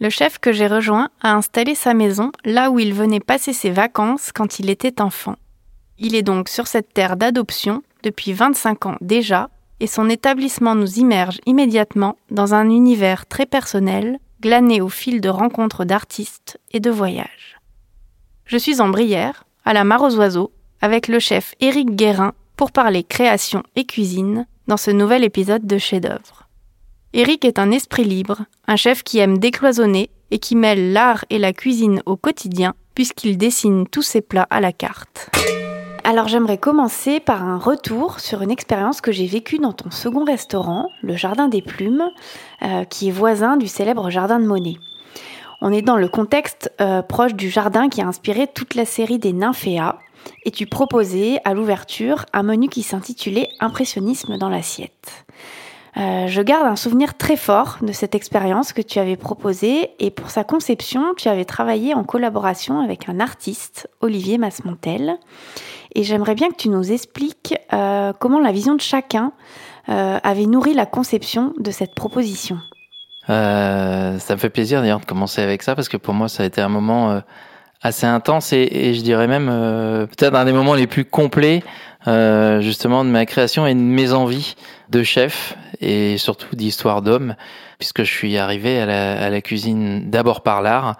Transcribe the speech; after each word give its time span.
Le 0.00 0.10
chef 0.10 0.38
que 0.38 0.52
j'ai 0.52 0.68
rejoint 0.68 1.08
a 1.22 1.34
installé 1.34 1.74
sa 1.74 1.92
maison 1.92 2.30
là 2.44 2.70
où 2.70 2.78
il 2.78 2.94
venait 2.94 3.20
passer 3.20 3.52
ses 3.52 3.70
vacances 3.70 4.30
quand 4.32 4.60
il 4.60 4.70
était 4.70 5.00
enfant. 5.00 5.34
Il 5.98 6.14
est 6.14 6.22
donc 6.22 6.48
sur 6.48 6.68
cette 6.68 6.94
terre 6.94 7.16
d'adoption 7.16 7.82
depuis 8.04 8.32
25 8.32 8.86
ans 8.86 8.96
déjà, 9.00 9.50
et 9.80 9.88
son 9.88 10.08
établissement 10.08 10.76
nous 10.76 10.98
immerge 10.98 11.40
immédiatement 11.46 12.16
dans 12.30 12.54
un 12.54 12.70
univers 12.70 13.26
très 13.26 13.46
personnel, 13.46 14.18
glané 14.40 14.80
au 14.80 14.88
fil 14.88 15.20
de 15.20 15.28
rencontres 15.28 15.84
d'artistes 15.84 16.60
et 16.70 16.78
de 16.78 16.90
voyages. 16.90 17.58
Je 18.44 18.56
suis 18.56 18.80
en 18.80 18.88
Brière, 18.88 19.44
à 19.64 19.72
la 19.72 19.84
Mare 19.84 20.02
aux 20.02 20.16
Oiseaux, 20.16 20.52
avec 20.80 21.08
le 21.08 21.18
chef 21.18 21.54
Éric 21.60 21.96
Guérin 21.96 22.34
pour 22.56 22.70
parler 22.70 23.02
création 23.02 23.62
et 23.74 23.84
cuisine 23.84 24.46
dans 24.68 24.76
ce 24.76 24.92
nouvel 24.92 25.24
épisode 25.24 25.66
de 25.66 25.78
Chef 25.78 26.00
d'œuvre. 26.00 26.47
Eric 27.14 27.46
est 27.46 27.58
un 27.58 27.70
esprit 27.70 28.04
libre, 28.04 28.42
un 28.66 28.76
chef 28.76 29.02
qui 29.02 29.18
aime 29.18 29.38
décloisonner 29.38 30.10
et 30.30 30.38
qui 30.38 30.54
mêle 30.54 30.92
l'art 30.92 31.24
et 31.30 31.38
la 31.38 31.54
cuisine 31.54 32.02
au 32.04 32.16
quotidien 32.16 32.74
puisqu'il 32.94 33.38
dessine 33.38 33.86
tous 33.86 34.02
ses 34.02 34.20
plats 34.20 34.46
à 34.50 34.60
la 34.60 34.72
carte. 34.72 35.30
Alors 36.04 36.28
j'aimerais 36.28 36.58
commencer 36.58 37.18
par 37.18 37.42
un 37.42 37.56
retour 37.56 38.20
sur 38.20 38.42
une 38.42 38.50
expérience 38.50 39.00
que 39.00 39.12
j'ai 39.12 39.26
vécue 39.26 39.58
dans 39.58 39.72
ton 39.72 39.90
second 39.90 40.24
restaurant, 40.24 40.90
le 41.02 41.16
Jardin 41.16 41.48
des 41.48 41.62
Plumes, 41.62 42.10
euh, 42.62 42.84
qui 42.84 43.08
est 43.08 43.12
voisin 43.12 43.56
du 43.56 43.68
célèbre 43.68 44.10
Jardin 44.10 44.38
de 44.38 44.46
Monet. 44.46 44.76
On 45.62 45.72
est 45.72 45.82
dans 45.82 45.96
le 45.96 46.08
contexte 46.08 46.72
euh, 46.80 47.02
proche 47.02 47.34
du 47.34 47.48
jardin 47.50 47.88
qui 47.88 48.02
a 48.02 48.06
inspiré 48.06 48.46
toute 48.46 48.74
la 48.74 48.84
série 48.84 49.18
des 49.18 49.32
Nymphéas, 49.32 49.98
et 50.44 50.50
tu 50.50 50.66
proposais 50.66 51.38
à 51.44 51.54
l'ouverture 51.54 52.26
un 52.32 52.42
menu 52.42 52.68
qui 52.68 52.82
s'intitulait 52.82 53.48
Impressionnisme 53.60 54.36
dans 54.38 54.48
l'assiette. 54.48 55.26
Euh, 55.98 56.28
je 56.28 56.42
garde 56.42 56.66
un 56.66 56.76
souvenir 56.76 57.16
très 57.16 57.36
fort 57.36 57.78
de 57.82 57.92
cette 57.92 58.14
expérience 58.14 58.72
que 58.72 58.82
tu 58.82 59.00
avais 59.00 59.16
proposée 59.16 59.90
et 59.98 60.10
pour 60.10 60.30
sa 60.30 60.44
conception, 60.44 61.14
tu 61.16 61.28
avais 61.28 61.44
travaillé 61.44 61.92
en 61.92 62.04
collaboration 62.04 62.80
avec 62.80 63.08
un 63.08 63.18
artiste, 63.18 63.88
Olivier 64.00 64.38
Masmontel. 64.38 65.16
Et 65.94 66.04
j'aimerais 66.04 66.36
bien 66.36 66.50
que 66.50 66.56
tu 66.56 66.68
nous 66.68 66.92
expliques 66.92 67.56
euh, 67.72 68.12
comment 68.20 68.38
la 68.38 68.52
vision 68.52 68.76
de 68.76 68.80
chacun 68.80 69.32
euh, 69.88 70.18
avait 70.22 70.46
nourri 70.46 70.72
la 70.72 70.86
conception 70.86 71.52
de 71.58 71.70
cette 71.72 71.94
proposition. 71.94 72.58
ça 73.26 74.12
me 74.30 74.36
fait 74.36 74.50
plaisir 74.50 74.80
d'ailleurs 74.80 75.00
de 75.00 75.06
commencer 75.06 75.42
avec 75.42 75.62
ça 75.62 75.74
parce 75.74 75.88
que 75.88 75.96
pour 75.96 76.14
moi 76.14 76.28
ça 76.28 76.44
a 76.44 76.46
été 76.46 76.60
un 76.60 76.68
moment 76.68 77.20
assez 77.82 78.06
intense 78.06 78.52
et, 78.52 78.68
et, 78.70 78.94
je 78.94 79.02
dirais 79.02 79.28
même 79.28 79.46
peut-être 80.08 80.34
un 80.34 80.44
des 80.44 80.52
moments 80.52 80.74
les 80.74 80.86
plus 80.86 81.04
complets 81.04 81.62
justement 82.06 83.04
de 83.04 83.10
ma 83.10 83.26
création 83.26 83.66
et 83.66 83.74
de 83.74 83.80
mes 83.80 84.12
envies 84.12 84.56
de 84.90 85.02
chef 85.02 85.56
et 85.80 86.18
surtout 86.18 86.56
d'histoire 86.56 87.02
d'homme, 87.02 87.34
puisque 87.78 88.02
je 88.02 88.10
suis 88.10 88.36
arrivé 88.36 88.80
à 88.80 88.86
la, 88.86 89.20
à 89.20 89.30
la 89.30 89.40
cuisine 89.40 90.10
d'abord 90.10 90.42
par 90.42 90.62
l'art. 90.62 90.96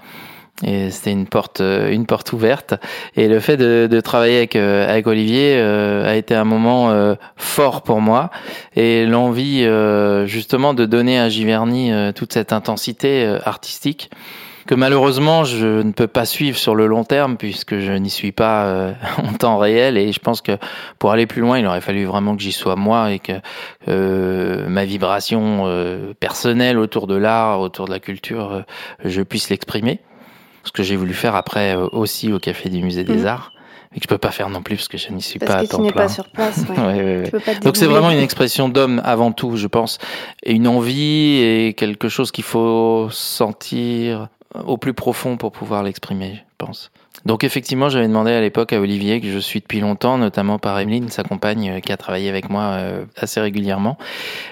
Et 0.64 0.90
c'était 0.90 1.12
une 1.12 1.26
porte, 1.26 1.60
euh, 1.60 1.90
une 1.90 2.04
porte 2.04 2.32
ouverte. 2.32 2.74
Et 3.14 3.28
le 3.28 3.38
fait 3.38 3.56
de, 3.56 3.86
de 3.88 4.00
travailler 4.00 4.38
avec, 4.38 4.56
euh, 4.56 4.90
avec 4.90 5.06
Olivier 5.06 5.54
euh, 5.56 6.08
a 6.08 6.16
été 6.16 6.34
un 6.34 6.44
moment 6.44 7.14
fort 7.36 7.82
pour 7.82 8.00
moi. 8.00 8.30
Et 8.74 9.06
l'envie, 9.06 9.66
justement, 10.26 10.74
de 10.74 10.84
donner 10.84 11.18
à 11.18 11.28
Giverny 11.28 11.92
toute 12.14 12.32
cette 12.32 12.52
intensité 12.52 13.38
artistique 13.44 14.10
que 14.68 14.74
malheureusement 14.74 15.44
je 15.44 15.80
ne 15.80 15.92
peux 15.92 16.06
pas 16.06 16.26
suivre 16.26 16.58
sur 16.58 16.74
le 16.74 16.86
long 16.86 17.02
terme 17.02 17.38
puisque 17.38 17.78
je 17.78 17.90
n'y 17.92 18.10
suis 18.10 18.32
pas 18.32 18.66
euh, 18.66 18.92
en 19.16 19.32
temps 19.32 19.56
réel 19.56 19.96
et 19.96 20.12
je 20.12 20.20
pense 20.20 20.42
que 20.42 20.52
pour 20.98 21.10
aller 21.10 21.26
plus 21.26 21.40
loin 21.40 21.58
il 21.58 21.66
aurait 21.66 21.80
fallu 21.80 22.04
vraiment 22.04 22.36
que 22.36 22.42
j'y 22.42 22.52
sois 22.52 22.76
moi 22.76 23.10
et 23.10 23.18
que 23.18 23.32
euh, 23.88 24.68
ma 24.68 24.84
vibration 24.84 25.62
euh, 25.64 26.12
personnelle 26.20 26.78
autour 26.78 27.06
de 27.06 27.16
l'art, 27.16 27.60
autour 27.60 27.86
de 27.86 27.90
la 27.90 27.98
culture, 27.98 28.62
je 29.04 29.22
puisse 29.22 29.48
l'exprimer. 29.48 30.00
Ce 30.64 30.72
que 30.72 30.82
j'ai 30.82 30.96
voulu 30.96 31.14
faire 31.14 31.34
après 31.34 31.74
aussi 31.74 32.30
au 32.30 32.38
Café 32.38 32.68
du 32.68 32.82
Musée 32.82 33.04
des 33.04 33.22
mmh. 33.22 33.26
Arts 33.26 33.52
et 33.94 34.00
que 34.00 34.02
je 34.02 34.08
peux 34.08 34.18
pas 34.18 34.32
faire 34.32 34.50
non 34.50 34.60
plus 34.60 34.76
parce 34.76 34.88
que 34.88 34.98
je 34.98 35.10
n'y 35.10 35.22
suis 35.22 35.38
pas 35.38 35.54
à 35.54 35.66
temps 35.66 35.78
plein. 35.78 35.92
Pas 35.92 36.08
sur 36.10 36.28
place. 36.28 36.66
Ouais. 36.76 37.32
Donc 37.62 37.78
c'est 37.78 37.86
vraiment 37.86 38.10
une 38.10 38.18
expression 38.18 38.68
d'homme 38.68 39.00
avant 39.02 39.32
tout, 39.32 39.56
je 39.56 39.66
pense, 39.66 39.96
et 40.42 40.52
une 40.52 40.68
envie 40.68 41.38
et 41.40 41.72
quelque 41.74 42.10
chose 42.10 42.30
qu'il 42.32 42.44
faut 42.44 43.08
sentir 43.10 44.28
au 44.54 44.76
plus 44.76 44.94
profond 44.94 45.36
pour 45.36 45.52
pouvoir 45.52 45.82
l'exprimer, 45.82 46.36
je 46.36 46.64
pense. 46.64 46.90
Donc 47.24 47.44
effectivement, 47.44 47.88
j'avais 47.88 48.06
demandé 48.06 48.32
à 48.32 48.40
l'époque 48.40 48.72
à 48.72 48.80
Olivier, 48.80 49.20
que 49.20 49.26
je 49.30 49.38
suis 49.38 49.60
depuis 49.60 49.80
longtemps, 49.80 50.18
notamment 50.18 50.58
par 50.58 50.78
Emeline, 50.78 51.08
sa 51.08 51.24
compagne, 51.24 51.70
euh, 51.70 51.80
qui 51.80 51.92
a 51.92 51.96
travaillé 51.96 52.28
avec 52.28 52.48
moi 52.48 52.62
euh, 52.62 53.04
assez 53.16 53.40
régulièrement, 53.40 53.98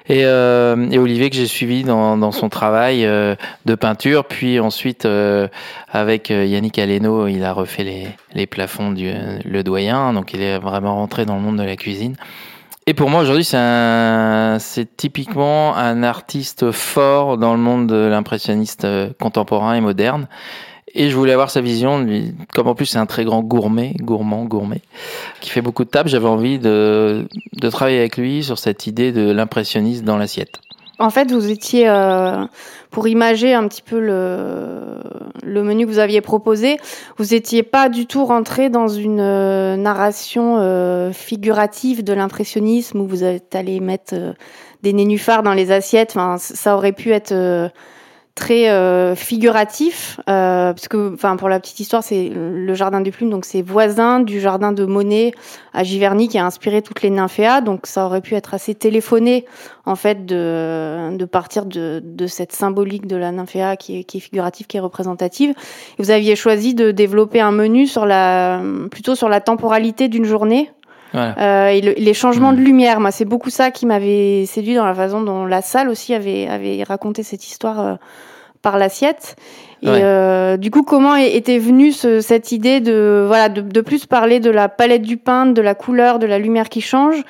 et, 0.09 0.25
euh, 0.25 0.91
et 0.91 0.99
Olivier 0.99 1.31
que 1.31 1.37
j'ai 1.37 1.47
suivi 1.47 1.85
dans, 1.85 2.17
dans, 2.17 2.33
son 2.33 2.49
travail 2.49 3.03
de 3.03 3.75
peinture, 3.75 4.25
puis 4.25 4.61
ensuite 4.61 5.09
avec 5.91 6.31
Yannick 6.31 6.79
Aleno, 6.79 7.29
il 7.29 7.45
a 7.45 7.53
refait 7.53 7.85
les, 7.85 8.09
les 8.35 8.47
plafonds 8.47 8.91
du 8.91 9.11
Le 9.45 9.63
Doyen, 9.63 10.13
donc 10.13 10.35
il 10.35 10.43
est 10.43 10.59
vraiment 10.59 10.97
rentré 10.97 11.25
dans 11.25 11.37
le 11.37 11.43
monde 11.43 11.59
de 11.59 11.63
la 11.63 11.77
cuisine. 11.77 12.17
Et 12.89 12.95
pour 12.95 13.11
moi 13.11 13.23
aujourd'hui, 13.23 13.43
c'est 13.43 14.97
typiquement 14.97 15.77
un 15.77 16.05
artiste 16.05 16.71
fort 16.71 17.37
dans 17.37 17.53
le 17.53 17.59
monde 17.59 17.89
de 17.89 17.97
l'impressionniste 17.97 18.85
euh, 18.85 19.11
contemporain 19.21 19.75
et 19.75 19.81
moderne. 19.81 20.29
Et 20.95 21.11
je 21.11 21.17
voulais 21.17 21.33
avoir 21.33 21.51
sa 21.51 21.61
vision, 21.61 22.07
comme 22.55 22.69
en 22.69 22.77
plus 22.77 22.87
c'est 22.87 22.99
un 22.99 23.07
très 23.07 23.25
grand 23.25 23.43
gourmet, 23.43 23.93
gourmand, 23.99 24.45
gourmet, 24.45 24.83
qui 25.41 25.51
fait 25.51 25.63
beaucoup 25.63 25.85
de 25.85 25.91
tables, 25.91 26.09
j'avais 26.09 26.29
envie 26.29 26.61
de, 26.61 27.27
de 27.55 27.71
travailler 27.71 27.99
avec 27.99 28.17
lui 28.17 28.45
sur 28.45 28.57
cette 28.57 28.87
idée 28.87 29.11
de 29.11 29.33
l'impressionniste 29.33 30.05
dans 30.05 30.17
l'assiette. 30.17 30.61
En 30.99 31.11
fait, 31.11 31.31
vous 31.31 31.51
étiez, 31.51 31.89
euh, 31.89 32.47
pour 32.97 33.09
imager 33.09 33.53
un 33.53 33.69
petit 33.69 33.83
peu 33.83 34.01
le, 34.01 35.63
menu 35.63 35.85
que 35.85 35.91
vous 35.91 35.99
aviez 35.99 36.23
proposé, 36.23 36.79
vous 37.19 37.35
étiez 37.35 37.63
pas 37.63 37.91
du 37.91 38.07
tout 38.07 38.25
rentré 38.25 38.71
dans 38.71 38.89
une 38.89 39.21
euh, 39.21 39.77
narration 39.77 40.57
euh, 40.61 41.13
figurative 41.13 42.03
de 42.03 42.15
l'impressionnisme 42.15 42.99
où 43.03 43.07
vous 43.07 43.23
êtes 43.23 43.55
allé 43.55 43.81
mettre 43.81 44.15
des 44.83 44.95
nénuphars 44.95 45.43
dans 45.43 45.53
les 45.53 45.73
assiettes. 45.73 46.13
Enfin, 46.17 46.39
ça 46.39 46.75
aurait 46.75 46.93
pu 46.93 47.11
être 47.13 47.35
très 48.37 48.69
euh, 48.69 49.15
figuratif, 49.17 50.21
euh, 50.29 50.75
parce 50.75 50.89
que, 50.89 51.15
enfin, 51.15 51.37
pour 51.37 51.49
la 51.49 51.59
petite 51.59 51.81
histoire, 51.81 52.05
c'est 52.05 52.31
le 52.31 52.75
jardin 52.75 53.01
des 53.01 53.11
plumes, 53.11 53.31
donc 53.31 53.47
c'est 53.47 53.63
voisin 53.63 54.21
du 54.21 54.41
jardin 54.41 54.73
de 54.73 54.85
Monet 54.85 55.33
à 55.73 55.83
Giverny 55.85 56.29
qui 56.29 56.37
a 56.37 56.45
inspiré 56.45 56.83
toutes 56.83 57.01
les 57.01 57.09
nymphéas, 57.09 57.63
donc 57.63 57.87
ça 57.87 58.05
aurait 58.05 58.21
pu 58.21 58.35
être 58.35 58.53
assez 58.53 58.75
téléphoné, 58.75 59.47
en 59.87 59.97
fait, 59.97 60.27
de, 60.27 61.17
de 61.17 61.25
partir 61.25 61.65
de, 61.65 62.03
de 62.05 62.27
cette 62.27 62.53
symbolique 62.53 63.07
de 63.07 63.17
la 63.17 63.33
nymphéa 63.33 63.77
qui 63.77 64.01
est, 64.01 64.05
qui 64.05 64.19
est 64.19 64.21
figurative, 64.21 64.67
qui 64.67 64.77
est 64.77 64.81
représentative. 64.81 65.55
Vous 65.99 66.11
aviez 66.11 66.37
choisi 66.37 66.75
de 66.75 66.91
développer 66.91 67.41
un 67.41 67.53
menu 67.53 67.87
sur 67.87 68.05
la, 68.05 68.61
plutôt 68.91 69.15
sur 69.15 69.31
la 69.31 69.41
temporalité 69.41 70.09
d'une 70.09 70.27
journée, 70.27 70.71
euh, 71.15 71.69
et 71.69 71.81
les 71.81 72.15
changements 72.15 72.53
de 72.53 72.61
hmm. 72.61 72.65
lumière, 72.65 73.01
moi, 73.01 73.11
c'est 73.11 73.25
beaucoup 73.25 73.51
ça 73.51 73.71
qui 73.71 73.87
m'avait 73.87 74.45
séduit 74.47 74.75
dans 74.75 74.85
la 74.85 74.95
façon 74.95 75.23
dont 75.23 75.47
la 75.47 75.63
salle 75.63 75.89
aussi 75.89 76.15
avait, 76.15 76.49
avait 76.49 76.83
raconté 76.83 77.23
cette 77.23 77.47
histoire 77.47 77.81
euh, 77.81 77.95
par 78.63 78.79
l'assiette. 78.79 79.37
Et 79.83 79.89
euh, 79.89 80.57
du 80.57 80.71
coup, 80.71 80.83
comment 80.83 81.15
était 81.15 81.59
venue 81.59 81.93
ce, 81.93 82.21
cette 82.21 82.51
idée 82.51 82.81
de 82.81 83.25
voilà 83.27 83.49
de, 83.49 83.61
de, 83.61 83.81
plus 83.83 84.07
parler 84.07 84.41
de 84.41 84.51
la 84.51 84.69
palette 84.69 85.03
du 85.03 85.17
peintre, 85.17 85.55
de 85.55 85.63
la 85.63 85.75
couleur, 85.75 86.19
de 86.19 86.27
la 86.27 86.39
lumière 86.39 86.69
qui 86.69 86.81
change, 86.81 87.23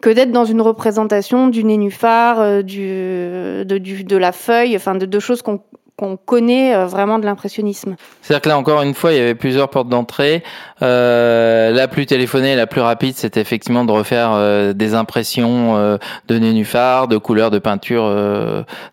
que 0.00 0.10
d'être 0.10 0.30
dans 0.30 0.44
une 0.44 0.60
représentation 0.60 1.48
du 1.48 1.64
nénuphar, 1.64 2.40
euh, 2.40 2.62
du, 2.62 2.86
de, 2.86 3.78
du, 3.78 4.04
de 4.04 4.16
la 4.16 4.32
feuille, 4.32 4.76
enfin 4.76 4.94
de 4.94 5.06
deux 5.06 5.18
choses 5.18 5.42
qu'on 5.42 5.60
qu'on 5.96 6.16
connaît 6.16 6.74
euh, 6.74 6.86
vraiment 6.86 7.18
de 7.18 7.24
l'impressionnisme. 7.24 7.94
C'est-à-dire 8.20 8.42
que 8.42 8.48
là, 8.48 8.58
encore 8.58 8.82
une 8.82 8.94
fois, 8.94 9.12
il 9.12 9.18
y 9.18 9.20
avait 9.20 9.36
plusieurs 9.36 9.70
portes 9.70 9.88
d'entrée. 9.88 10.42
Euh, 10.82 11.70
la 11.70 11.86
plus 11.86 12.06
téléphonée, 12.06 12.56
la 12.56 12.66
plus 12.66 12.80
rapide, 12.80 13.14
c'était 13.16 13.40
effectivement 13.40 13.84
de 13.84 13.92
refaire 13.92 14.32
euh, 14.32 14.72
des 14.72 14.94
impressions 14.94 15.76
euh, 15.76 15.98
de 16.26 16.38
nénuphars, 16.38 17.06
de 17.06 17.16
couleurs 17.16 17.52
de 17.52 17.60
peinture 17.60 18.04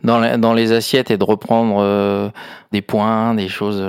dans, 0.04 0.40
dans 0.40 0.54
les 0.54 0.74
assiettes 0.74 1.10
et 1.10 1.18
de 1.18 1.24
reprendre 1.24 2.32
des 2.72 2.82
points, 2.82 3.34
des 3.34 3.50
choses 3.50 3.84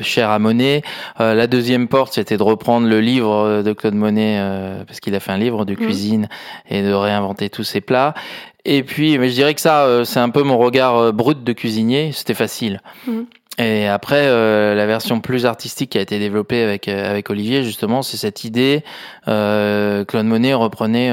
chères 0.00 0.30
à 0.30 0.38
Monet. 0.38 0.82
la 1.18 1.46
deuxième 1.46 1.88
porte, 1.88 2.14
c'était 2.14 2.36
de 2.36 2.42
reprendre 2.42 2.86
le 2.88 3.00
livre 3.00 3.62
de 3.62 3.72
Claude 3.72 3.94
Monet, 3.94 4.40
parce 4.86 5.00
qu'il 5.00 5.14
a 5.14 5.20
fait 5.20 5.32
un 5.32 5.38
livre 5.38 5.64
de 5.64 5.72
mmh. 5.72 5.76
cuisine, 5.76 6.28
et 6.68 6.82
de 6.82 6.92
réinventer 6.92 7.50
tous 7.50 7.64
ses 7.64 7.80
plats. 7.80 8.14
Et 8.64 8.82
puis, 8.82 9.18
mais 9.18 9.28
je 9.28 9.34
dirais 9.34 9.54
que 9.54 9.60
ça, 9.60 9.84
euh, 9.84 10.04
c'est 10.04 10.20
un 10.20 10.30
peu 10.30 10.42
mon 10.42 10.58
regard 10.58 10.96
euh, 10.96 11.12
brut 11.12 11.44
de 11.44 11.52
cuisinier. 11.52 12.12
C'était 12.12 12.34
facile. 12.34 12.80
Mhm. 13.06 13.26
Et 13.56 13.86
après, 13.86 14.26
euh, 14.26 14.74
la 14.74 14.84
version 14.84 15.20
plus 15.20 15.46
artistique 15.46 15.90
qui 15.90 15.98
a 15.98 16.00
été 16.00 16.18
développée 16.18 16.60
avec 16.64 16.88
avec 16.88 17.30
Olivier, 17.30 17.62
justement, 17.62 18.02
c'est 18.02 18.16
cette 18.16 18.42
idée. 18.42 18.82
Euh, 19.28 20.04
Claude 20.04 20.26
Monet 20.26 20.54
reprenait, 20.54 21.10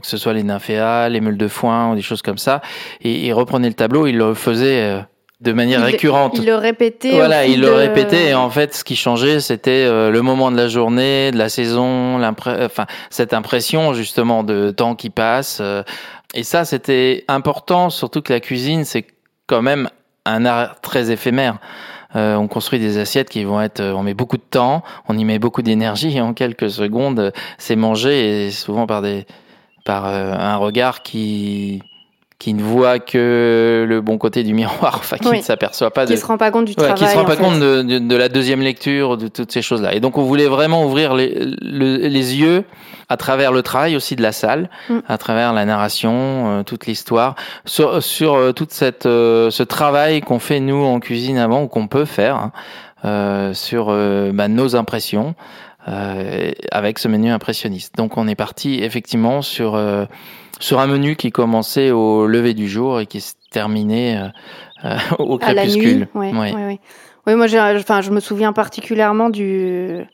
que 0.00 0.06
ce 0.06 0.16
soit 0.16 0.32
les 0.32 0.44
nymphéas, 0.44 1.10
les 1.10 1.20
meules 1.20 1.36
de 1.36 1.48
foin 1.48 1.92
ou 1.92 1.94
des 1.94 2.00
choses 2.00 2.22
comme 2.22 2.38
ça, 2.38 2.62
et 3.02 3.26
il 3.26 3.32
reprenait 3.34 3.68
le 3.68 3.74
tableau, 3.74 4.06
il 4.06 4.16
le 4.16 4.32
faisait 4.32 4.98
de 5.42 5.52
manière 5.52 5.84
récurrente. 5.84 6.38
Il 6.38 6.46
le 6.46 6.54
répétait. 6.54 7.10
Voilà, 7.10 7.44
il 7.44 7.60
le 7.60 7.74
répétait. 7.74 8.30
Et 8.30 8.34
en 8.34 8.48
fait, 8.48 8.74
ce 8.74 8.82
qui 8.82 8.96
changeait, 8.96 9.40
c'était 9.40 9.86
le 9.86 10.22
moment 10.22 10.50
de 10.50 10.56
la 10.56 10.68
journée, 10.68 11.32
de 11.32 11.36
la 11.36 11.50
saison, 11.50 12.18
enfin 12.24 12.86
cette 13.10 13.34
impression 13.34 13.92
justement 13.92 14.42
de 14.42 14.70
temps 14.70 14.94
qui 14.94 15.10
passe. 15.10 15.60
Et 16.34 16.42
ça, 16.42 16.64
c'était 16.64 17.24
important, 17.28 17.90
surtout 17.90 18.20
que 18.20 18.32
la 18.32 18.40
cuisine, 18.40 18.84
c'est 18.84 19.06
quand 19.46 19.62
même 19.62 19.88
un 20.24 20.44
art 20.44 20.80
très 20.80 21.10
éphémère. 21.12 21.58
Euh, 22.16 22.34
on 22.36 22.48
construit 22.48 22.78
des 22.78 22.98
assiettes 22.98 23.30
qui 23.30 23.44
vont 23.44 23.60
être, 23.60 23.80
on 23.80 24.02
met 24.02 24.14
beaucoup 24.14 24.36
de 24.36 24.42
temps, 24.42 24.82
on 25.08 25.16
y 25.16 25.24
met 25.24 25.38
beaucoup 25.38 25.62
d'énergie 25.62 26.16
et 26.16 26.20
en 26.20 26.34
quelques 26.34 26.70
secondes, 26.70 27.32
c'est 27.58 27.76
mangé 27.76 28.46
et 28.46 28.50
souvent 28.50 28.86
par 28.86 29.02
des, 29.02 29.26
par 29.84 30.06
euh, 30.06 30.32
un 30.32 30.56
regard 30.56 31.02
qui 31.02 31.82
qui 32.38 32.52
ne 32.52 32.62
voit 32.62 32.98
que 32.98 33.86
le 33.88 34.00
bon 34.00 34.18
côté 34.18 34.42
du 34.42 34.54
miroir, 34.54 34.96
enfin 34.98 35.16
qui 35.16 35.30
ne 35.30 35.40
s'aperçoit 35.40 35.90
pas 35.90 36.06
de, 36.06 36.12
qui 36.12 36.18
se 36.18 36.26
rend 36.26 36.36
pas 36.36 36.50
compte 36.50 36.66
du 36.66 36.74
travail, 36.74 36.94
qui 36.94 37.06
se 37.06 37.16
rend 37.16 37.24
pas 37.24 37.36
compte 37.36 37.58
de, 37.58 37.82
de, 37.82 37.98
de, 37.98 38.16
la 38.16 38.28
deuxième 38.28 38.60
lecture, 38.60 39.16
de 39.16 39.28
toutes 39.28 39.52
ces 39.52 39.62
choses-là. 39.62 39.94
Et 39.94 40.00
donc 40.00 40.18
on 40.18 40.22
voulait 40.22 40.48
vraiment 40.48 40.84
ouvrir 40.84 41.14
les, 41.14 41.28
les 41.62 42.36
yeux 42.36 42.64
à 43.08 43.16
travers 43.16 43.52
le 43.52 43.62
travail 43.62 43.96
aussi 43.96 44.16
de 44.16 44.22
la 44.22 44.32
salle, 44.32 44.70
mm. 44.88 44.98
à 45.08 45.18
travers 45.18 45.52
la 45.52 45.64
narration, 45.64 46.12
euh, 46.12 46.62
toute 46.62 46.86
l'histoire, 46.86 47.34
sur, 47.64 48.02
sur 48.02 48.34
euh, 48.34 48.52
toute 48.52 48.72
cette 48.72 49.06
euh, 49.06 49.50
ce 49.50 49.62
travail 49.62 50.20
qu'on 50.20 50.38
fait 50.38 50.60
nous 50.60 50.84
en 50.84 51.00
cuisine 51.00 51.38
avant 51.38 51.62
ou 51.62 51.68
qu'on 51.68 51.86
peut 51.86 52.04
faire 52.04 52.50
hein, 53.04 53.52
sur 53.54 53.86
bah, 54.32 54.48
nos 54.48 54.76
impressions. 54.76 55.34
avec 55.86 56.98
ce 56.98 57.08
menu 57.08 57.30
impressionniste. 57.30 57.94
Donc 57.96 58.16
on 58.16 58.26
est 58.26 58.34
parti 58.34 58.82
effectivement 58.82 59.42
sur 59.42 59.78
sur 60.60 60.80
un 60.80 60.86
menu 60.86 61.16
qui 61.16 61.30
commençait 61.30 61.90
au 61.90 62.26
lever 62.26 62.54
du 62.54 62.68
jour 62.68 63.00
et 63.00 63.06
qui 63.06 63.20
se 63.20 63.34
terminait 63.50 64.16
euh, 64.16 64.28
euh 64.84 64.98
au 65.18 65.38
crépuscule. 65.38 66.08
oui, 66.14 66.30
oui. 66.34 66.78
oui, 67.26 67.34
moi, 67.34 67.46
enfin, 67.76 68.00
je 68.00 68.10
me 68.10 68.20
souviens 68.20 68.52
particulièrement 68.52 69.30
du 69.30 70.04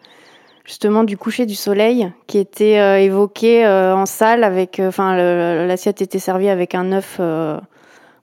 justement 0.65 1.03
du 1.03 1.17
coucher 1.17 1.47
du 1.47 1.57
soleil 1.57 2.13
qui 2.27 2.39
était 2.39 2.79
euh, 2.79 3.01
évoqué 3.01 3.67
euh, 3.67 3.95
en 3.95 4.07
salle 4.07 4.45
avec, 4.45 4.81
enfin, 4.81 5.17
l'assiette 5.17 6.01
était 6.01 6.21
servie 6.21 6.49
avec 6.49 6.75
un 6.75 6.93
œuf 6.93 7.21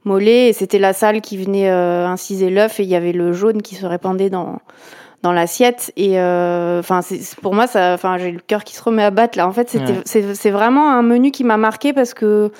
mollet 0.06 0.50
et 0.50 0.54
c'était 0.54 0.80
la 0.80 0.94
salle 0.94 1.22
qui 1.22 1.38
venait 1.38 1.70
inciser 1.70 2.50
l'œuf 2.50 2.80
et 2.80 2.84
il 2.84 2.90
y 2.90 2.96
avait 2.96 3.12
le 3.12 3.34
jaune 3.34 3.62
qui 3.62 3.76
se 3.76 3.86
répandait 3.86 4.30
dans 4.30 4.60
dans 5.24 5.32
l'assiette 5.32 5.92
et 5.98 6.20
euh, 6.20 6.80
enfin 6.80 7.00
pour 7.42 7.56
moi 7.56 7.68
ça 7.68 7.94
enfin 7.94 8.18
j'ai 8.18 8.32
le 8.32 8.40
cœur 8.40 8.64
qui 8.64 8.76
se 8.76 8.84
remet 8.84 9.04
à 9.04 9.12
battre 9.12 9.38
là. 9.38 9.48
En 9.48 9.52
fait 9.52 9.70
c'était 9.70 10.34
c'est 10.36 10.52
vraiment 10.52 10.92
un 10.92 11.02
menu 11.02 11.32
qui 11.32 11.44
m'a 11.44 11.58
marqué 11.58 11.94
parce 11.94 12.14
que 12.14 12.52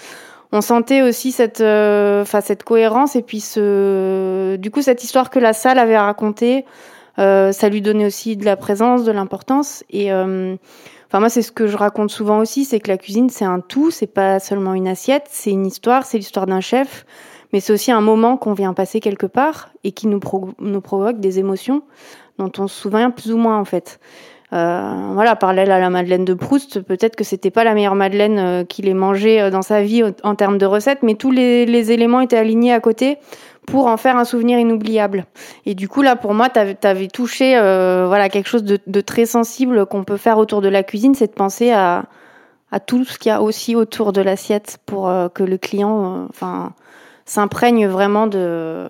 on 0.52 0.62
sentait 0.62 1.02
aussi 1.02 1.32
cette 1.32 1.62
euh, 1.62 2.22
enfin 2.22 2.42
cette 2.42 2.64
cohérence 2.64 3.16
et 3.16 3.22
puis 3.22 3.42
ce 3.42 4.56
du 4.56 4.72
coup 4.72 4.82
cette 4.82 5.04
histoire 5.04 5.30
que 5.30 5.40
la 5.40 5.54
salle 5.54 5.78
avait 5.78 5.98
racontée 5.98 6.66
euh, 7.20 7.52
ça 7.52 7.70
lui 7.70 7.82
donnait 7.82 8.06
aussi 8.06 8.38
de 8.38 8.46
la 8.46 8.56
présence 8.56 9.04
de 9.04 9.12
l'importance 9.12 9.84
et 9.92 10.12
enfin 10.12 11.20
moi 11.20 11.30
c'est 11.30 11.44
ce 11.44 11.52
que 11.52 11.68
je 11.68 11.78
raconte 11.78 12.10
souvent 12.10 12.40
aussi 12.40 12.66
c'est 12.66 12.80
que 12.80 12.90
la 12.90 12.98
cuisine 12.98 13.30
c'est 13.30 13.46
un 13.46 13.60
tout 13.60 13.92
c'est 13.92 14.08
pas 14.08 14.40
seulement 14.40 14.74
une 14.74 14.88
assiette 14.88 15.28
c'est 15.30 15.52
une 15.52 15.68
histoire 15.68 16.06
c'est 16.06 16.18
l'histoire 16.18 16.48
d'un 16.48 16.62
chef 16.62 17.06
mais 17.54 17.60
c'est 17.60 17.72
aussi 17.74 17.92
un 17.92 18.02
moment 18.02 18.38
qu'on 18.38 18.54
vient 18.54 18.74
passer 18.74 19.00
quelque 19.00 19.26
part 19.26 19.70
et 19.84 19.92
qui 19.92 20.08
nous, 20.08 20.20
nous 20.60 20.82
provoque 20.82 21.20
des 21.20 21.40
émotions 21.40 21.84
dont 22.38 22.52
on 22.58 22.68
se 22.68 22.80
souvient 22.80 23.12
plus 23.12 23.32
ou 23.32 23.38
moins 23.38 23.58
en 23.58 23.66
fait. 23.66 24.00
Euh, 24.54 25.10
voilà, 25.12 25.36
parallèle 25.36 25.72
à 25.72 25.80
la 25.80 25.90
Madeleine 25.90 26.24
de 26.24 26.34
Proust, 26.34 26.80
peut-être 26.80 27.18
que 27.18 27.26
c'était 27.26 27.52
pas 27.52 27.66
la 27.66 27.74
meilleure 27.74 27.96
Madeleine 27.96 28.40
euh, 28.40 28.64
qu'il 28.64 28.88
ait 28.88 28.94
mangée 28.94 29.42
euh, 29.42 29.50
dans 29.50 29.62
sa 29.62 29.82
vie 29.82 30.04
en 30.24 30.36
termes 30.36 30.58
de 30.58 30.66
recettes, 30.66 31.04
mais 31.04 31.16
tous 31.16 31.32
les, 31.32 31.92
éléments 31.92 32.22
étaient 32.22 32.38
alignés 32.38 32.72
à 32.72 32.80
côté 32.80 33.18
pour 33.66 33.88
en 33.88 33.98
faire 33.98 34.16
un 34.16 34.24
souvenir 34.24 34.58
inoubliable. 34.58 35.26
Et 35.66 35.76
du 35.76 35.90
coup, 35.90 36.02
là, 36.02 36.16
pour 36.16 36.34
moi, 36.34 36.48
tu 36.50 36.60
avais, 36.88 37.08
touché 37.10 37.58
voilà, 37.58 38.30
quelque 38.30 38.48
chose 38.48 38.64
de, 38.64 38.80
de 38.88 39.02
très 39.02 39.26
sensible 39.26 39.86
qu'on 39.86 40.06
peut 40.06 40.16
faire 40.16 40.38
autour 40.38 40.62
de 40.62 40.70
la 40.70 40.84
cuisine, 40.84 41.14
c'est 41.14 41.28
de 41.28 41.34
penser 41.34 41.72
à, 41.72 42.06
à 42.72 42.80
tout 42.80 43.04
ce 43.04 43.20
qu'il 43.20 43.30
y 43.30 43.34
a 43.34 43.42
aussi 43.42 43.76
autour 43.76 44.14
de 44.14 44.22
l'assiette 44.22 44.78
pour 44.86 45.12
que 45.34 45.44
le 45.44 45.58
client 45.58 46.28
enfin, 46.30 46.72
s'imprègne 47.26 47.88
vraiment 47.88 48.28
de 48.28 48.88